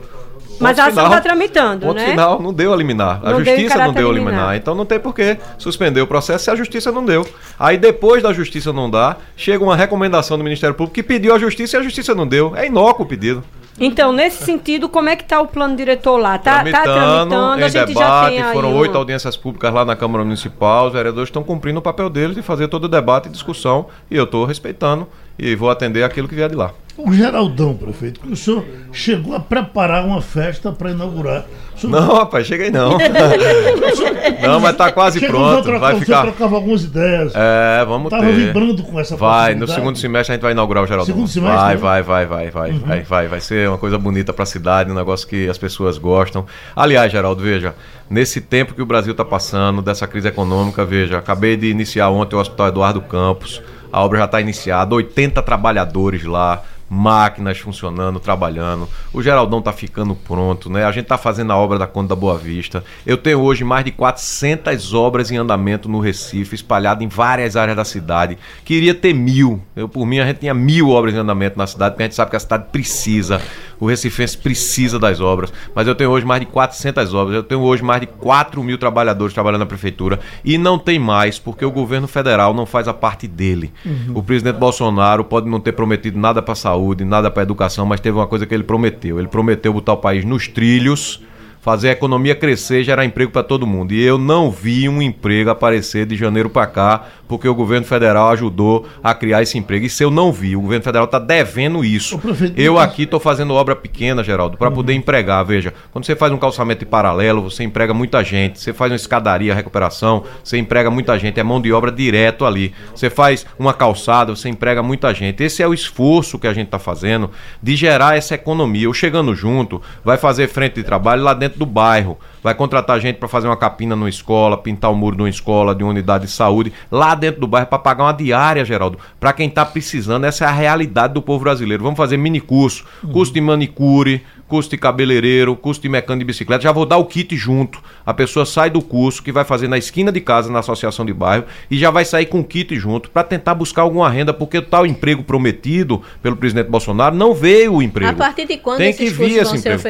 [0.60, 2.10] Mas a ação está tramitando, ponto né?
[2.10, 3.20] final, não deu a liminar.
[3.22, 4.32] Não a justiça não deu a liminar.
[4.32, 4.56] liminar.
[4.56, 7.26] Então não tem por que suspender o processo se a justiça não deu.
[7.58, 11.38] Aí depois da justiça não dar, chega uma recomendação do Ministério Público que pediu a
[11.38, 12.54] justiça e a justiça não deu.
[12.56, 13.42] É inócuo o pedido.
[13.80, 16.36] Então, nesse sentido, como é que está o plano diretor lá?
[16.36, 19.84] Está tramitando, tá tramitando, em a gente debate, já tem foram oito audiências públicas lá
[19.84, 23.28] na Câmara Municipal, os vereadores estão cumprindo o papel deles de fazer todo o debate
[23.28, 26.72] e discussão, e eu estou respeitando e vou atender aquilo que vier de lá.
[26.96, 31.46] O Geraldão, prefeito, que o senhor chegou a preparar uma festa para inaugurar.
[31.74, 31.92] Senhor...
[32.00, 32.98] Não, rapaz, cheguei não.
[34.42, 35.62] não, mas está quase pronto.
[35.62, 36.22] Trocar, vai ficar.
[36.22, 37.32] trocava algumas ideias.
[37.34, 38.32] É, vamos Tava ter.
[38.32, 41.06] vibrando com essa Vai, no segundo semestre a gente vai inaugurar o Geraldão.
[41.06, 41.58] Segundo semestre?
[41.58, 42.78] Vai, vai, vai, vai, vai, uhum.
[42.80, 43.28] vai, vai.
[43.28, 46.44] Vai ser uma coisa bonita para a cidade, um negócio que as pessoas gostam.
[46.76, 47.74] Aliás, Geraldo, veja,
[48.10, 52.36] nesse tempo que o Brasil está passando, dessa crise econômica, veja, acabei de iniciar ontem
[52.36, 53.62] o Hospital Eduardo Campos.
[53.90, 58.86] A obra já está iniciada, 80 trabalhadores lá, máquinas funcionando, trabalhando.
[59.14, 60.84] O Geraldão está ficando pronto, né?
[60.84, 62.84] A gente está fazendo a obra da Conta da Boa Vista.
[63.06, 67.78] Eu tenho hoje mais de 400 obras em andamento no Recife, espalhado em várias áreas
[67.78, 68.36] da cidade.
[68.62, 69.62] Queria ter mil.
[69.74, 72.14] Eu, por mim, a gente tinha mil obras em andamento na cidade, porque a gente
[72.14, 73.40] sabe que a cidade precisa.
[73.80, 75.52] O Recifense precisa das obras.
[75.74, 77.36] Mas eu tenho hoje mais de 400 obras.
[77.36, 80.20] Eu tenho hoje mais de 4 mil trabalhadores trabalhando na prefeitura.
[80.44, 83.72] E não tem mais, porque o governo federal não faz a parte dele.
[83.84, 84.18] Uhum.
[84.18, 88.00] O presidente Bolsonaro pode não ter prometido nada para a saúde, nada para educação, mas
[88.00, 89.18] teve uma coisa que ele prometeu.
[89.18, 91.20] Ele prometeu botar o país nos trilhos
[91.62, 93.94] fazer a economia crescer e gerar emprego para todo mundo.
[93.94, 98.30] E eu não vi um emprego aparecer de janeiro para cá, porque o governo federal
[98.30, 99.86] ajudou a criar esse emprego.
[99.86, 100.56] Isso eu não vi.
[100.56, 102.20] O governo federal está devendo isso.
[102.56, 104.74] Eu aqui estou fazendo obra pequena, Geraldo, para uhum.
[104.74, 105.44] poder empregar.
[105.44, 108.58] Veja, quando você faz um calçamento em paralelo, você emprega muita gente.
[108.58, 111.38] Você faz uma escadaria, recuperação, você emprega muita gente.
[111.38, 112.74] É mão de obra direto ali.
[112.92, 115.44] Você faz uma calçada, você emprega muita gente.
[115.44, 117.30] Esse é o esforço que a gente está fazendo
[117.62, 118.86] de gerar essa economia.
[118.86, 122.18] Eu chegando junto, vai fazer frente de trabalho lá dentro dentro do bairro.
[122.42, 125.74] Vai contratar gente para fazer uma capina numa escola, pintar o muro de uma escola,
[125.74, 128.98] de uma unidade de saúde, lá dentro do bairro, para pagar uma diária, Geraldo.
[129.20, 131.84] Para quem está precisando, essa é a realidade do povo brasileiro.
[131.84, 136.62] Vamos fazer mini curso, curso de manicure, curso de cabeleireiro, curso de mecânico de bicicleta,
[136.62, 137.80] já vou dar o kit junto.
[138.04, 141.12] A pessoa sai do curso que vai fazer na esquina de casa, na associação de
[141.12, 144.58] bairro, e já vai sair com o kit junto para tentar buscar alguma renda, porque
[144.58, 148.10] o tal emprego prometido pelo presidente Bolsonaro não veio o emprego.
[148.10, 149.82] A partir de quando Tem que vir esse emprego.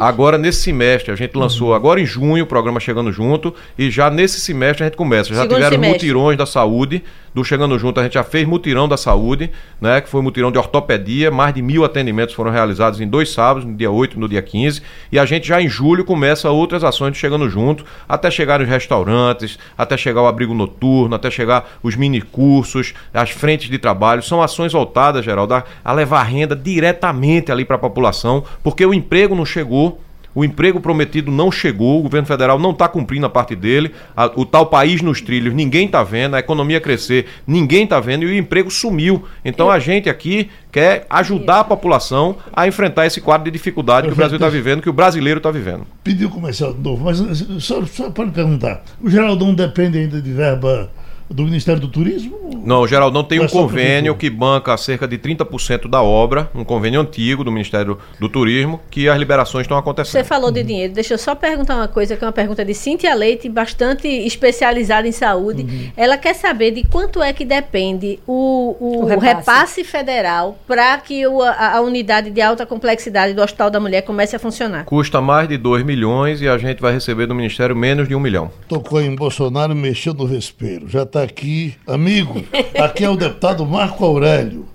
[0.00, 1.74] Agora, nesse semestre, a gente lançou, uhum.
[1.74, 5.30] agora agora em junho, o programa Chegando Junto, e já nesse semestre a gente começa.
[5.30, 5.92] Já Segundo tiveram semestre.
[5.92, 7.02] mutirões da saúde,
[7.38, 10.58] do Chegando Junto a gente já fez mutirão da saúde, né, que foi mutirão de
[10.58, 14.28] ortopedia, mais de mil atendimentos foram realizados em dois sábados, no dia 8 e no
[14.28, 18.28] dia 15, e a gente já em julho começa outras ações de Chegando Junto, até
[18.28, 23.70] chegar nos restaurantes, até chegar o abrigo noturno, até chegar os mini cursos, as frentes
[23.70, 28.84] de trabalho, são ações voltadas, Geraldo, a levar renda diretamente ali para a população, porque
[28.84, 30.00] o emprego não chegou,
[30.38, 34.30] o emprego prometido não chegou, o governo federal não está cumprindo a parte dele, a-
[34.36, 38.26] o tal país nos trilhos, ninguém está vendo, a economia crescer, ninguém está vendo e
[38.26, 39.24] o emprego sumiu.
[39.44, 44.12] Então a gente aqui quer ajudar a população a enfrentar esse quadro de dificuldade que
[44.12, 45.86] o Brasil está vivendo, que o brasileiro está vivendo.
[46.04, 50.32] Pediu comercial de novo, mas eh, só, só para perguntar: o Geraldão depende ainda de
[50.32, 50.90] verba
[51.30, 52.38] do Ministério do Turismo?
[52.64, 57.00] Não, Geraldão tem um é convênio que banca cerca de 30% da obra, um convênio
[57.00, 60.24] antigo do Ministério do Turismo, que as liberações estão Você acontecendo.
[60.24, 60.92] falou de dinheiro.
[60.92, 65.06] Deixa eu só perguntar uma coisa, que é uma pergunta de Cíntia Leite, bastante especializada
[65.08, 65.62] em saúde.
[65.62, 65.90] Uhum.
[65.96, 69.26] Ela quer saber de quanto é que depende o, o, O o repasse.
[69.26, 69.84] repasse.
[69.84, 74.34] federal para que o- a, a unidade de alta complexidade do Hospital da Mulher comece
[74.36, 74.84] a funcionar.
[74.84, 78.20] Custa mais de 2 milhões e a gente vai receber do Ministério menos de um
[78.20, 78.50] milhão.
[78.68, 80.88] Tocou em Bolsonaro e mexeu no vespeiro.
[80.88, 82.44] Já está aqui, amigo.
[82.78, 84.66] Aqui é o deputado Marco Aurélio.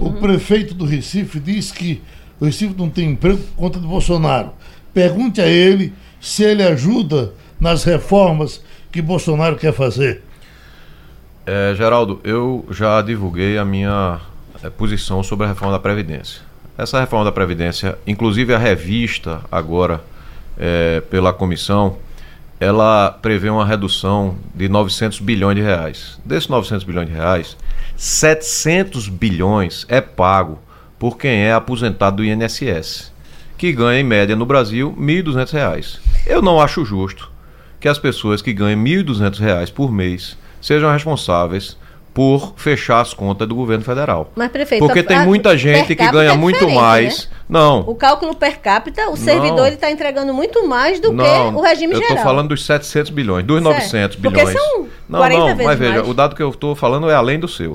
[0.00, 2.02] O prefeito do Recife diz que
[2.38, 4.50] o Recife não tem emprego por conta de Bolsonaro.
[4.92, 10.22] Pergunte a ele se ele ajuda nas reformas que Bolsonaro quer fazer.
[11.46, 14.20] É, Geraldo, eu já divulguei a minha
[14.62, 16.40] é, posição sobre a reforma da Previdência.
[16.76, 20.02] Essa reforma da Previdência, inclusive a revista agora
[20.58, 21.98] é, pela comissão,
[22.60, 26.20] ela prevê uma redução de 900 bilhões de reais.
[26.24, 27.56] Desses 900 bilhões de reais,
[27.96, 30.58] 700 bilhões é pago
[30.98, 33.12] por quem é aposentado do INSS,
[33.58, 36.00] que ganha em média no Brasil 1.200 reais.
[36.26, 37.30] Eu não acho justo
[37.80, 41.76] que as pessoas que ganham 1.200 reais por mês sejam responsáveis
[42.14, 44.30] por fechar as contas do governo federal.
[44.36, 47.28] Mas, prefeito, Porque a- tem muita gente que ganha é muito mais.
[47.28, 47.36] né?
[47.48, 47.80] Não.
[47.80, 51.92] O cálculo per capita, o servidor está entregando muito mais do Não, que o regime
[51.92, 52.16] eu geral.
[52.16, 53.74] estou falando dos 700 bilhões, dos Certo.
[53.74, 54.56] 900 Porque bilhões.
[54.56, 56.04] são não, 40 não, vezes mas veja, mais.
[56.04, 56.10] Uhum.
[56.10, 57.72] o dado que eu estou falando é além do seu.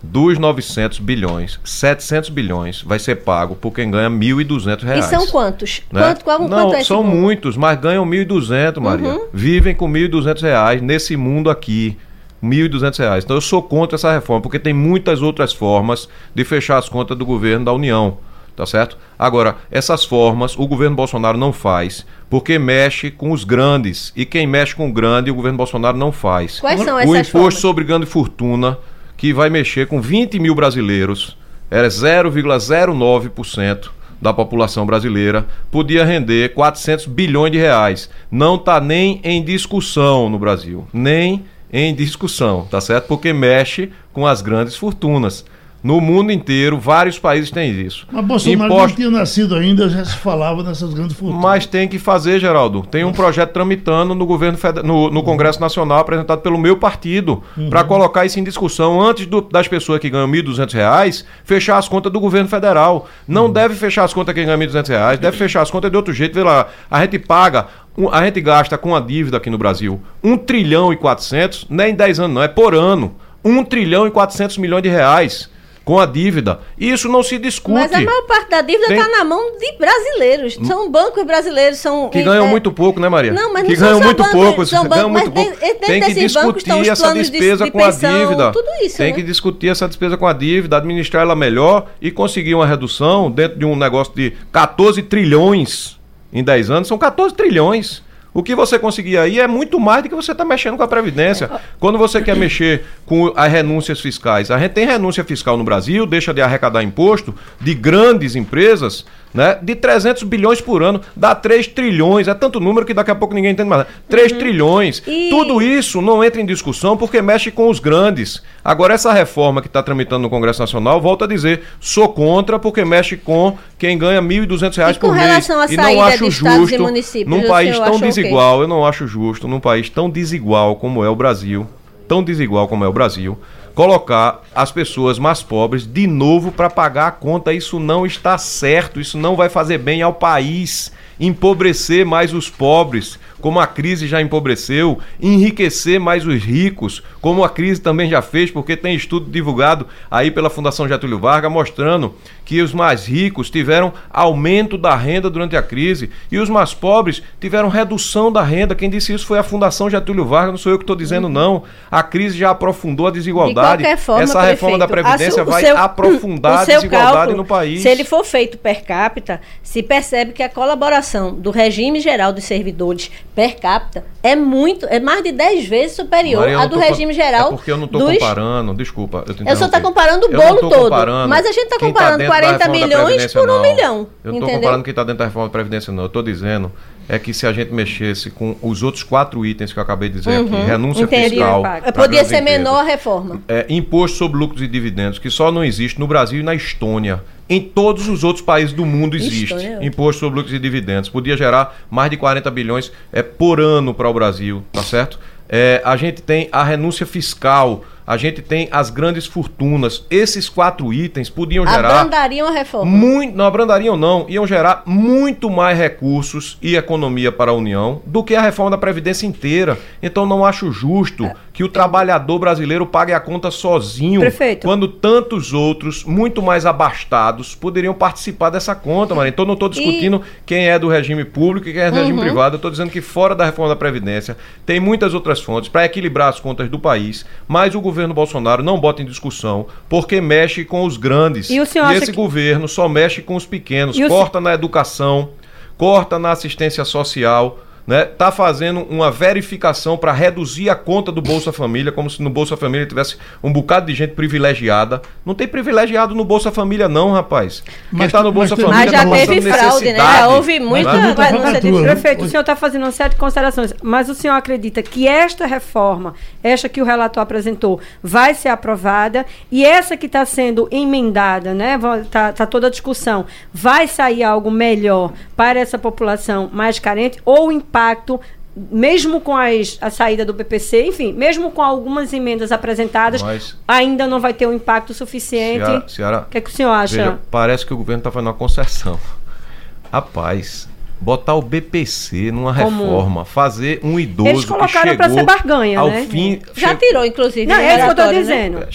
[0.00, 5.04] Dos 900 bilhões, 700 bilhões vai ser pago por quem ganha 1.200 E reais.
[5.06, 5.82] são quantos?
[5.92, 6.00] né?
[6.02, 9.08] Quanto, qual, não, quanto é são muitos, mas ganham 1.200, Maria.
[9.08, 9.26] Uhum.
[9.32, 11.98] Vivem com 1.200 reais nesse mundo aqui.
[12.42, 13.24] 1.200 reais.
[13.24, 17.16] Então eu sou contra essa reforma, porque tem muitas outras formas de fechar as contas
[17.16, 18.18] do governo da União.
[18.54, 18.98] Tá certo?
[19.18, 24.12] Agora, essas formas o governo Bolsonaro não faz, porque mexe com os grandes.
[24.14, 26.60] E quem mexe com o grande, o governo Bolsonaro não faz.
[26.60, 27.54] Quais são o essas imposto formas?
[27.54, 28.78] sobre grande fortuna,
[29.16, 31.38] que vai mexer com 20 mil brasileiros,
[31.70, 33.88] era 0,09%
[34.20, 38.10] da população brasileira, podia render 400 bilhões de reais.
[38.30, 43.06] Não está nem em discussão no Brasil, nem em discussão, tá certo?
[43.06, 45.44] Porque mexe com as grandes fortunas.
[45.82, 48.06] No mundo inteiro, vários países têm isso.
[48.12, 51.42] Mas Bolsonaro Imposto- não tinha nascido ainda, já se falava nessas grandes fortunas.
[51.42, 52.82] mas tem que fazer, Geraldo.
[52.88, 57.42] Tem um projeto tramitando no governo feder- no, no Congresso Nacional apresentado pelo meu partido
[57.68, 61.88] para colocar isso em discussão antes do- das pessoas que ganham 1.200 reais fechar as
[61.88, 63.08] contas do governo federal.
[63.26, 66.12] Não deve fechar as contas quem ganha 1.200 reais, deve fechar as contas de outro
[66.12, 66.32] jeito.
[66.34, 67.66] Vê lá, a gente paga,
[68.12, 71.90] a gente gasta com a dívida aqui no Brasil 1 trilhão e 400, não é
[71.90, 73.16] em 10 anos não, é por ano.
[73.44, 75.50] 1 trilhão e 400 milhões de reais
[75.84, 76.60] com a dívida.
[76.78, 77.74] Isso não se discute.
[77.74, 80.58] Mas a maior parte da dívida Tem- está na mão de brasileiros.
[80.64, 82.08] São bancos brasileiros, são.
[82.08, 83.32] Que ganham é, muito pouco, né, Maria?
[83.32, 85.44] Não, mas não que são ganham só muito bancos, pouco, são ganham bancos, muito mas
[85.48, 85.60] pouco.
[85.60, 88.52] dentro Tem que discutir essa planos de- despesa de com pensão, a dívida.
[88.52, 89.12] tudo isso, Tem né?
[89.14, 93.58] que discutir essa despesa com a dívida, administrar ela melhor e conseguir uma redução dentro
[93.58, 95.98] de um negócio de 14 trilhões
[96.32, 96.88] em 10 anos.
[96.88, 98.02] São 14 trilhões.
[98.34, 100.88] O que você conseguir aí é muito mais do que você está mexendo com a
[100.88, 101.50] Previdência.
[101.78, 106.06] Quando você quer mexer com as renúncias fiscais, a gente tem renúncia fiscal no Brasil,
[106.06, 109.58] deixa de arrecadar imposto de grandes empresas, né?
[109.62, 112.28] De 300 bilhões por ano, dá 3 trilhões.
[112.28, 113.86] É tanto número que daqui a pouco ninguém entende mais.
[114.08, 115.02] 3 trilhões.
[115.06, 118.42] E- Tudo isso não entra em discussão porque mexe com os grandes.
[118.64, 122.84] Agora, essa reforma que está tramitando no Congresso Nacional, volto a dizer, sou contra porque
[122.84, 125.26] mexe com quem ganha 1.200 reais E com por mês.
[125.26, 128.60] relação à e não saída acho de estados e justo, municípios, num país tão desigual,
[128.62, 131.66] eu não acho justo, num país tão desigual como é o Brasil,
[132.06, 133.36] tão desigual como é o Brasil,
[133.74, 137.52] colocar as pessoas mais pobres de novo para pagar a conta.
[137.52, 140.92] Isso não está certo, isso não vai fazer bem ao país.
[141.18, 143.18] Empobrecer mais os pobres.
[143.42, 148.50] Como a crise já empobreceu, enriquecer mais os ricos, como a crise também já fez,
[148.50, 152.14] porque tem estudo divulgado aí pela Fundação Getúlio Vargas mostrando
[152.44, 157.22] que os mais ricos tiveram aumento da renda durante a crise e os mais pobres
[157.40, 158.74] tiveram redução da renda.
[158.74, 161.64] Quem disse isso foi a Fundação Getúlio Vargas, não sou eu que estou dizendo, não.
[161.90, 163.82] A crise já aprofundou a desigualdade.
[163.82, 167.82] De forma, Essa reforma da Previdência vai seu, aprofundar a desigualdade cálculo, no país.
[167.82, 172.44] Se ele for feito per capita, se percebe que a colaboração do regime geral dos
[172.44, 177.12] servidores per capita é muito, é mais de 10 vezes superior Maria, à do regime
[177.12, 177.48] geral.
[177.48, 178.12] É porque eu não estou dos...
[178.14, 179.24] comparando, desculpa.
[179.26, 181.28] Eu, eu só está comparando o bolo todo.
[181.28, 184.06] Mas a gente está comparando tá 40 milhões por um milhão.
[184.22, 186.04] Eu não estou comparando quem está dentro da reforma da Previdência, não.
[186.04, 186.70] Eu estou dizendo
[187.12, 190.20] é que se a gente mexesse com os outros quatro itens que eu acabei de
[190.20, 190.46] dizer uhum.
[190.46, 191.28] aqui, renúncia Entendi.
[191.28, 191.62] fiscal.
[191.94, 193.42] Podia ser menor a reforma.
[193.46, 197.22] É, imposto sobre lucros e dividendos, que só não existe no Brasil e na Estônia.
[197.50, 199.78] Em todos os outros países do mundo existe Estônia.
[199.82, 201.10] imposto sobre lucros e dividendos.
[201.10, 205.20] Podia gerar mais de 40 bilhões é, por ano para o Brasil, tá certo?
[205.50, 210.04] É, a gente tem a renúncia fiscal a gente tem as grandes fortunas.
[210.10, 212.00] Esses quatro itens podiam gerar.
[212.00, 212.90] Abrandariam a reforma.
[212.90, 214.26] Muito, não abrandariam, não.
[214.28, 218.78] Iam gerar muito mais recursos e economia para a União do que a reforma da
[218.78, 219.78] Previdência inteira.
[220.02, 221.34] Então não acho justo é.
[221.52, 224.20] que o trabalhador brasileiro pague a conta sozinho.
[224.20, 224.66] Prefeito.
[224.66, 229.30] Quando tantos outros, muito mais abastados, poderiam participar dessa conta, Maria.
[229.30, 230.42] Então não estou discutindo e...
[230.44, 232.02] quem é do regime público e quem é do uhum.
[232.02, 232.54] regime privado.
[232.54, 234.36] Eu estou dizendo que fora da reforma da Previdência
[234.66, 238.62] tem muitas outras fontes para equilibrar as contas do país, mas o governo governo Bolsonaro
[238.62, 241.50] não bota em discussão, porque mexe com os grandes.
[241.50, 242.12] E, e esse que...
[242.12, 244.40] governo só mexe com os pequenos, e corta o...
[244.40, 245.30] na educação,
[245.76, 251.52] corta na assistência social né, tá fazendo uma verificação para reduzir a conta do Bolsa
[251.52, 255.02] Família, como se no Bolsa Família tivesse um bocado de gente privilegiada.
[255.24, 257.62] Não tem privilegiado no Bolsa Família, não, rapaz.
[257.90, 260.26] Mas, Quem está no Bolsa mas, Família mas já tá teve fraude, né?
[260.28, 262.24] Houve muita denúncia de prefeito.
[262.24, 266.14] O senhor está fazendo uma série de considerações, mas o senhor acredita que esta reforma,
[266.42, 271.78] esta que o relator apresentou, vai ser aprovada e essa que está sendo emendada, né?
[272.02, 277.50] Está tá toda a discussão, vai sair algo melhor para essa população mais carente ou
[277.72, 278.20] impacto
[278.54, 284.06] mesmo com as, a saída do BPC, enfim, mesmo com algumas emendas apresentadas, Mas, ainda
[284.06, 285.64] não vai ter um impacto suficiente.
[285.64, 286.96] O que, é que o senhor acha?
[286.96, 289.00] Veja, parece que o governo está fazendo uma concessão.
[289.90, 290.68] Rapaz,
[291.02, 292.84] botar o BPC numa Como?
[292.84, 296.06] reforma, fazer um idoso Eles colocaram para ser barganha, ao né?
[296.08, 296.40] fim...
[296.54, 296.76] Já che...
[296.76, 297.46] tirou, inclusive.
[297.46, 298.58] Não, é isso que eu estou dizendo.
[298.60, 298.66] Né?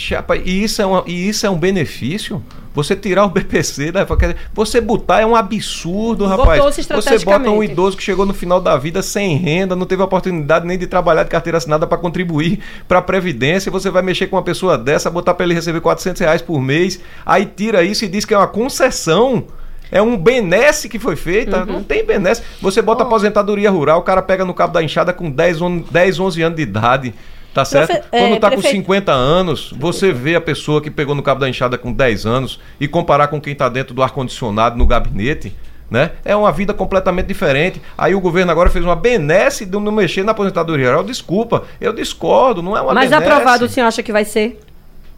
[0.43, 2.43] E, isso é uma, e isso é um benefício?
[2.73, 4.05] Você tirar o BPC, né?
[4.53, 6.61] você botar é um absurdo, rapaz.
[6.75, 10.67] Você bota um idoso que chegou no final da vida sem renda, não teve oportunidade
[10.67, 13.71] nem de trabalhar de carteira assinada para contribuir para a Previdência.
[13.71, 16.99] Você vai mexer com uma pessoa dessa, botar para ele receber 400 reais por mês,
[17.25, 19.47] aí tira isso e diz que é uma concessão.
[19.91, 21.59] É um benesse que foi feita.
[21.59, 21.65] Uhum.
[21.65, 22.43] Não tem benesse.
[22.61, 23.07] Você bota oh.
[23.07, 25.59] aposentadoria rural, o cara pega no cabo da enxada com 10,
[25.91, 27.13] 10 11 anos de idade.
[27.53, 27.87] Tá certo?
[27.87, 31.41] Profe Quando está é, com 50 anos, você vê a pessoa que pegou no cabo
[31.41, 35.55] da enxada com 10 anos e comparar com quem está dentro do ar-condicionado no gabinete.
[35.89, 36.11] Né?
[36.23, 37.81] É uma vida completamente diferente.
[37.97, 41.03] Aí o governo agora fez uma benesse de não mexer na aposentadoria rural.
[41.03, 43.27] Desculpa, eu discordo, não é uma Mas benesse.
[43.27, 44.59] aprovado o senhor acha que vai ser?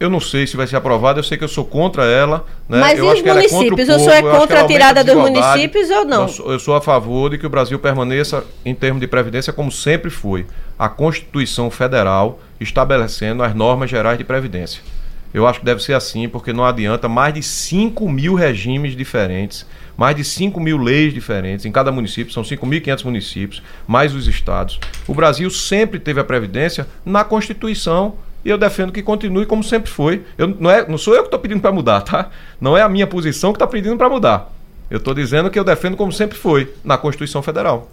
[0.00, 2.46] Eu não sei se vai ser aprovado, eu sei que eu sou contra ela.
[2.66, 2.80] Né?
[2.80, 3.86] Mas eu e os municípios?
[3.86, 6.22] É o senhor é contra a tirada dos municípios ou não?
[6.22, 9.52] Eu sou, eu sou, a favor de que o Brasil permaneça em termos de previdência
[9.52, 10.46] como sempre foi.
[10.78, 14.80] A Constituição Federal estabelecendo as normas gerais de previdência.
[15.34, 19.66] Eu acho que deve ser assim, porque não adianta mais de 5 mil regimes diferentes,
[19.98, 24.80] mais de 5 mil leis diferentes em cada município, são 5.500 municípios, mais os estados.
[25.06, 28.14] O Brasil sempre teve a Previdência na Constituição
[28.44, 30.24] e eu defendo que continue como sempre foi.
[30.36, 32.30] Eu, não, é, não sou eu que estou pedindo para mudar, tá?
[32.60, 34.50] Não é a minha posição que está pedindo para mudar.
[34.90, 37.88] Eu estou dizendo que eu defendo como sempre foi, na Constituição Federal.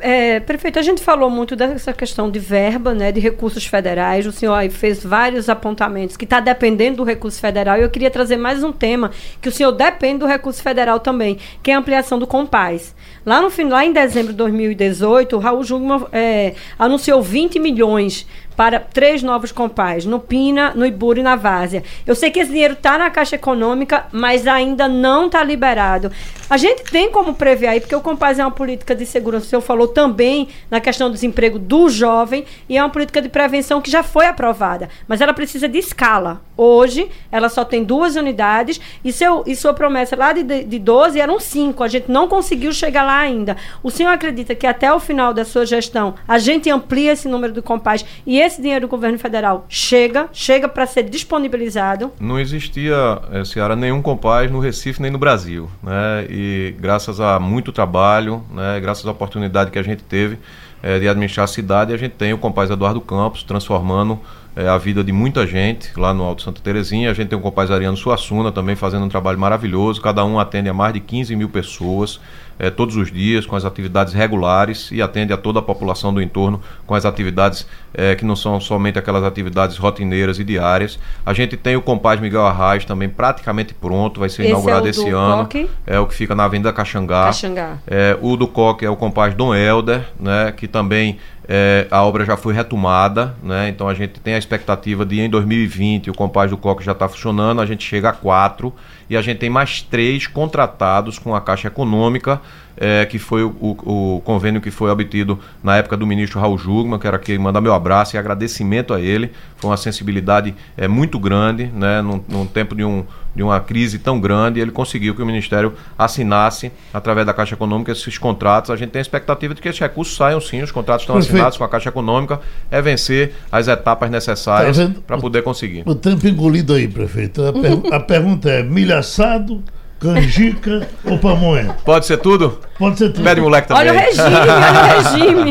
[0.00, 4.26] É, prefeito, a gente falou muito dessa questão de verba, né, de recursos federais.
[4.26, 7.78] O senhor fez vários apontamentos que está dependendo do recurso federal.
[7.78, 9.10] E eu queria trazer mais um tema
[9.40, 12.94] que o senhor depende do recurso federal também, que é a ampliação do Compaz.
[13.26, 18.26] Lá no lá em dezembro de 2018, o Raul Jungmann é, anunciou 20 milhões
[18.58, 21.84] para três novos compais, no Pina, no Ibura e na Várzea.
[22.04, 26.10] Eu sei que esse dinheiro está na Caixa Econômica, mas ainda não está liberado.
[26.50, 29.48] A gente tem como prever aí, porque o Compaz é uma política de segurança, o
[29.48, 33.80] senhor falou também na questão do desemprego do jovem, e é uma política de prevenção
[33.80, 36.47] que já foi aprovada, mas ela precisa de escala.
[36.60, 41.20] Hoje, ela só tem duas unidades, e, seu, e sua promessa lá de, de 12
[41.20, 43.56] eram cinco, a gente não conseguiu chegar lá ainda.
[43.80, 47.52] O senhor acredita que até o final da sua gestão a gente amplia esse número
[47.52, 52.10] de Compaz e esse dinheiro do governo federal chega, chega para ser disponibilizado.
[52.18, 52.96] Não existia,
[53.30, 55.70] eh, Ciara, nenhum compás no Recife nem no Brasil.
[55.80, 56.26] Né?
[56.28, 60.38] E graças a muito trabalho, né, graças à oportunidade que a gente teve,
[60.82, 61.92] é, de administrar a cidade.
[61.92, 64.18] A gente tem o compaz Eduardo Campos transformando
[64.58, 67.12] é, a vida de muita gente lá no Alto Santa Terezinha.
[67.12, 70.00] A gente tem o compaz Ariano Suassuna também fazendo um trabalho maravilhoso.
[70.00, 72.18] Cada um atende a mais de 15 mil pessoas
[72.58, 76.20] é, todos os dias com as atividades regulares e atende a toda a população do
[76.20, 80.98] entorno com as atividades é, que não são somente aquelas atividades rotineiras e diárias.
[81.24, 84.88] A gente tem o Compaz Miguel Arraes também praticamente pronto, vai ser Esse inaugurado é
[84.88, 85.42] o esse ano.
[85.44, 85.70] Coque?
[85.86, 87.26] É o que fica na Avenida Caxangá.
[87.26, 87.78] Caxangá.
[87.86, 91.18] É, o do Coque é o Compaz Dom Helder, né, que também
[91.50, 93.70] é, a obra já foi retomada, né?
[93.70, 97.08] Então a gente tem a expectativa de em 2020 o Compaz do Coque já está
[97.08, 98.74] funcionando, a gente chega a quatro
[99.08, 102.38] e a gente tem mais três contratados com a Caixa Econômica,
[102.76, 106.58] é, que foi o, o, o, convênio que foi obtido na época do ministro Raul
[106.58, 109.32] Jugman, quero aqui mandar meu abraço e agradecimento a ele.
[109.56, 113.04] Foi uma sensibilidade é, muito grande, né, num, num tempo de, um,
[113.38, 117.92] de uma crise tão grande, ele conseguiu que o Ministério assinasse, através da Caixa Econômica,
[117.92, 118.68] esses contratos.
[118.68, 121.34] A gente tem a expectativa de que esses recursos saiam sim, os contratos estão Perfeito.
[121.36, 125.84] assinados com a Caixa Econômica, é vencer as etapas necessárias Tá para poder conseguir.
[125.86, 127.44] O tempo engolido aí, prefeito.
[127.44, 129.62] A, per- a pergunta é: milho assado,
[130.00, 131.74] canjica ou pamonha?
[131.84, 132.58] Pode ser tudo?
[132.78, 133.24] Pode ser tudo.
[133.24, 133.88] Pede moleque também.
[133.88, 135.50] Olha o regime, olha o regime.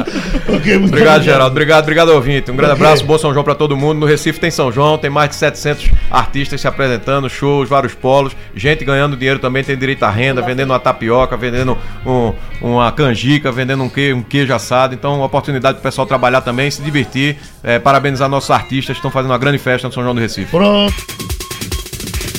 [0.58, 1.52] Ok, muito Obrigado, Geraldo.
[1.52, 2.50] Obrigado, obrigado, ouvinte.
[2.50, 4.00] Um grande abraço, bom São João para todo mundo.
[4.00, 8.34] No Recife tem São João, tem mais de 700 artistas se apresentando, shows, vários polos,
[8.56, 13.52] gente ganhando dinheiro também, tem direito à renda, vendendo uma tapioca, vendendo um- uma canjica,
[13.52, 14.94] vendendo um queijo, um queijo assado.
[14.94, 17.38] Então, uma oportunidade para o pessoal trabalhar também, se divertir.
[17.64, 20.50] É, parabenizar nossos artistas que estão fazendo uma grande festa no São João do Recife.
[20.50, 21.37] Pronto.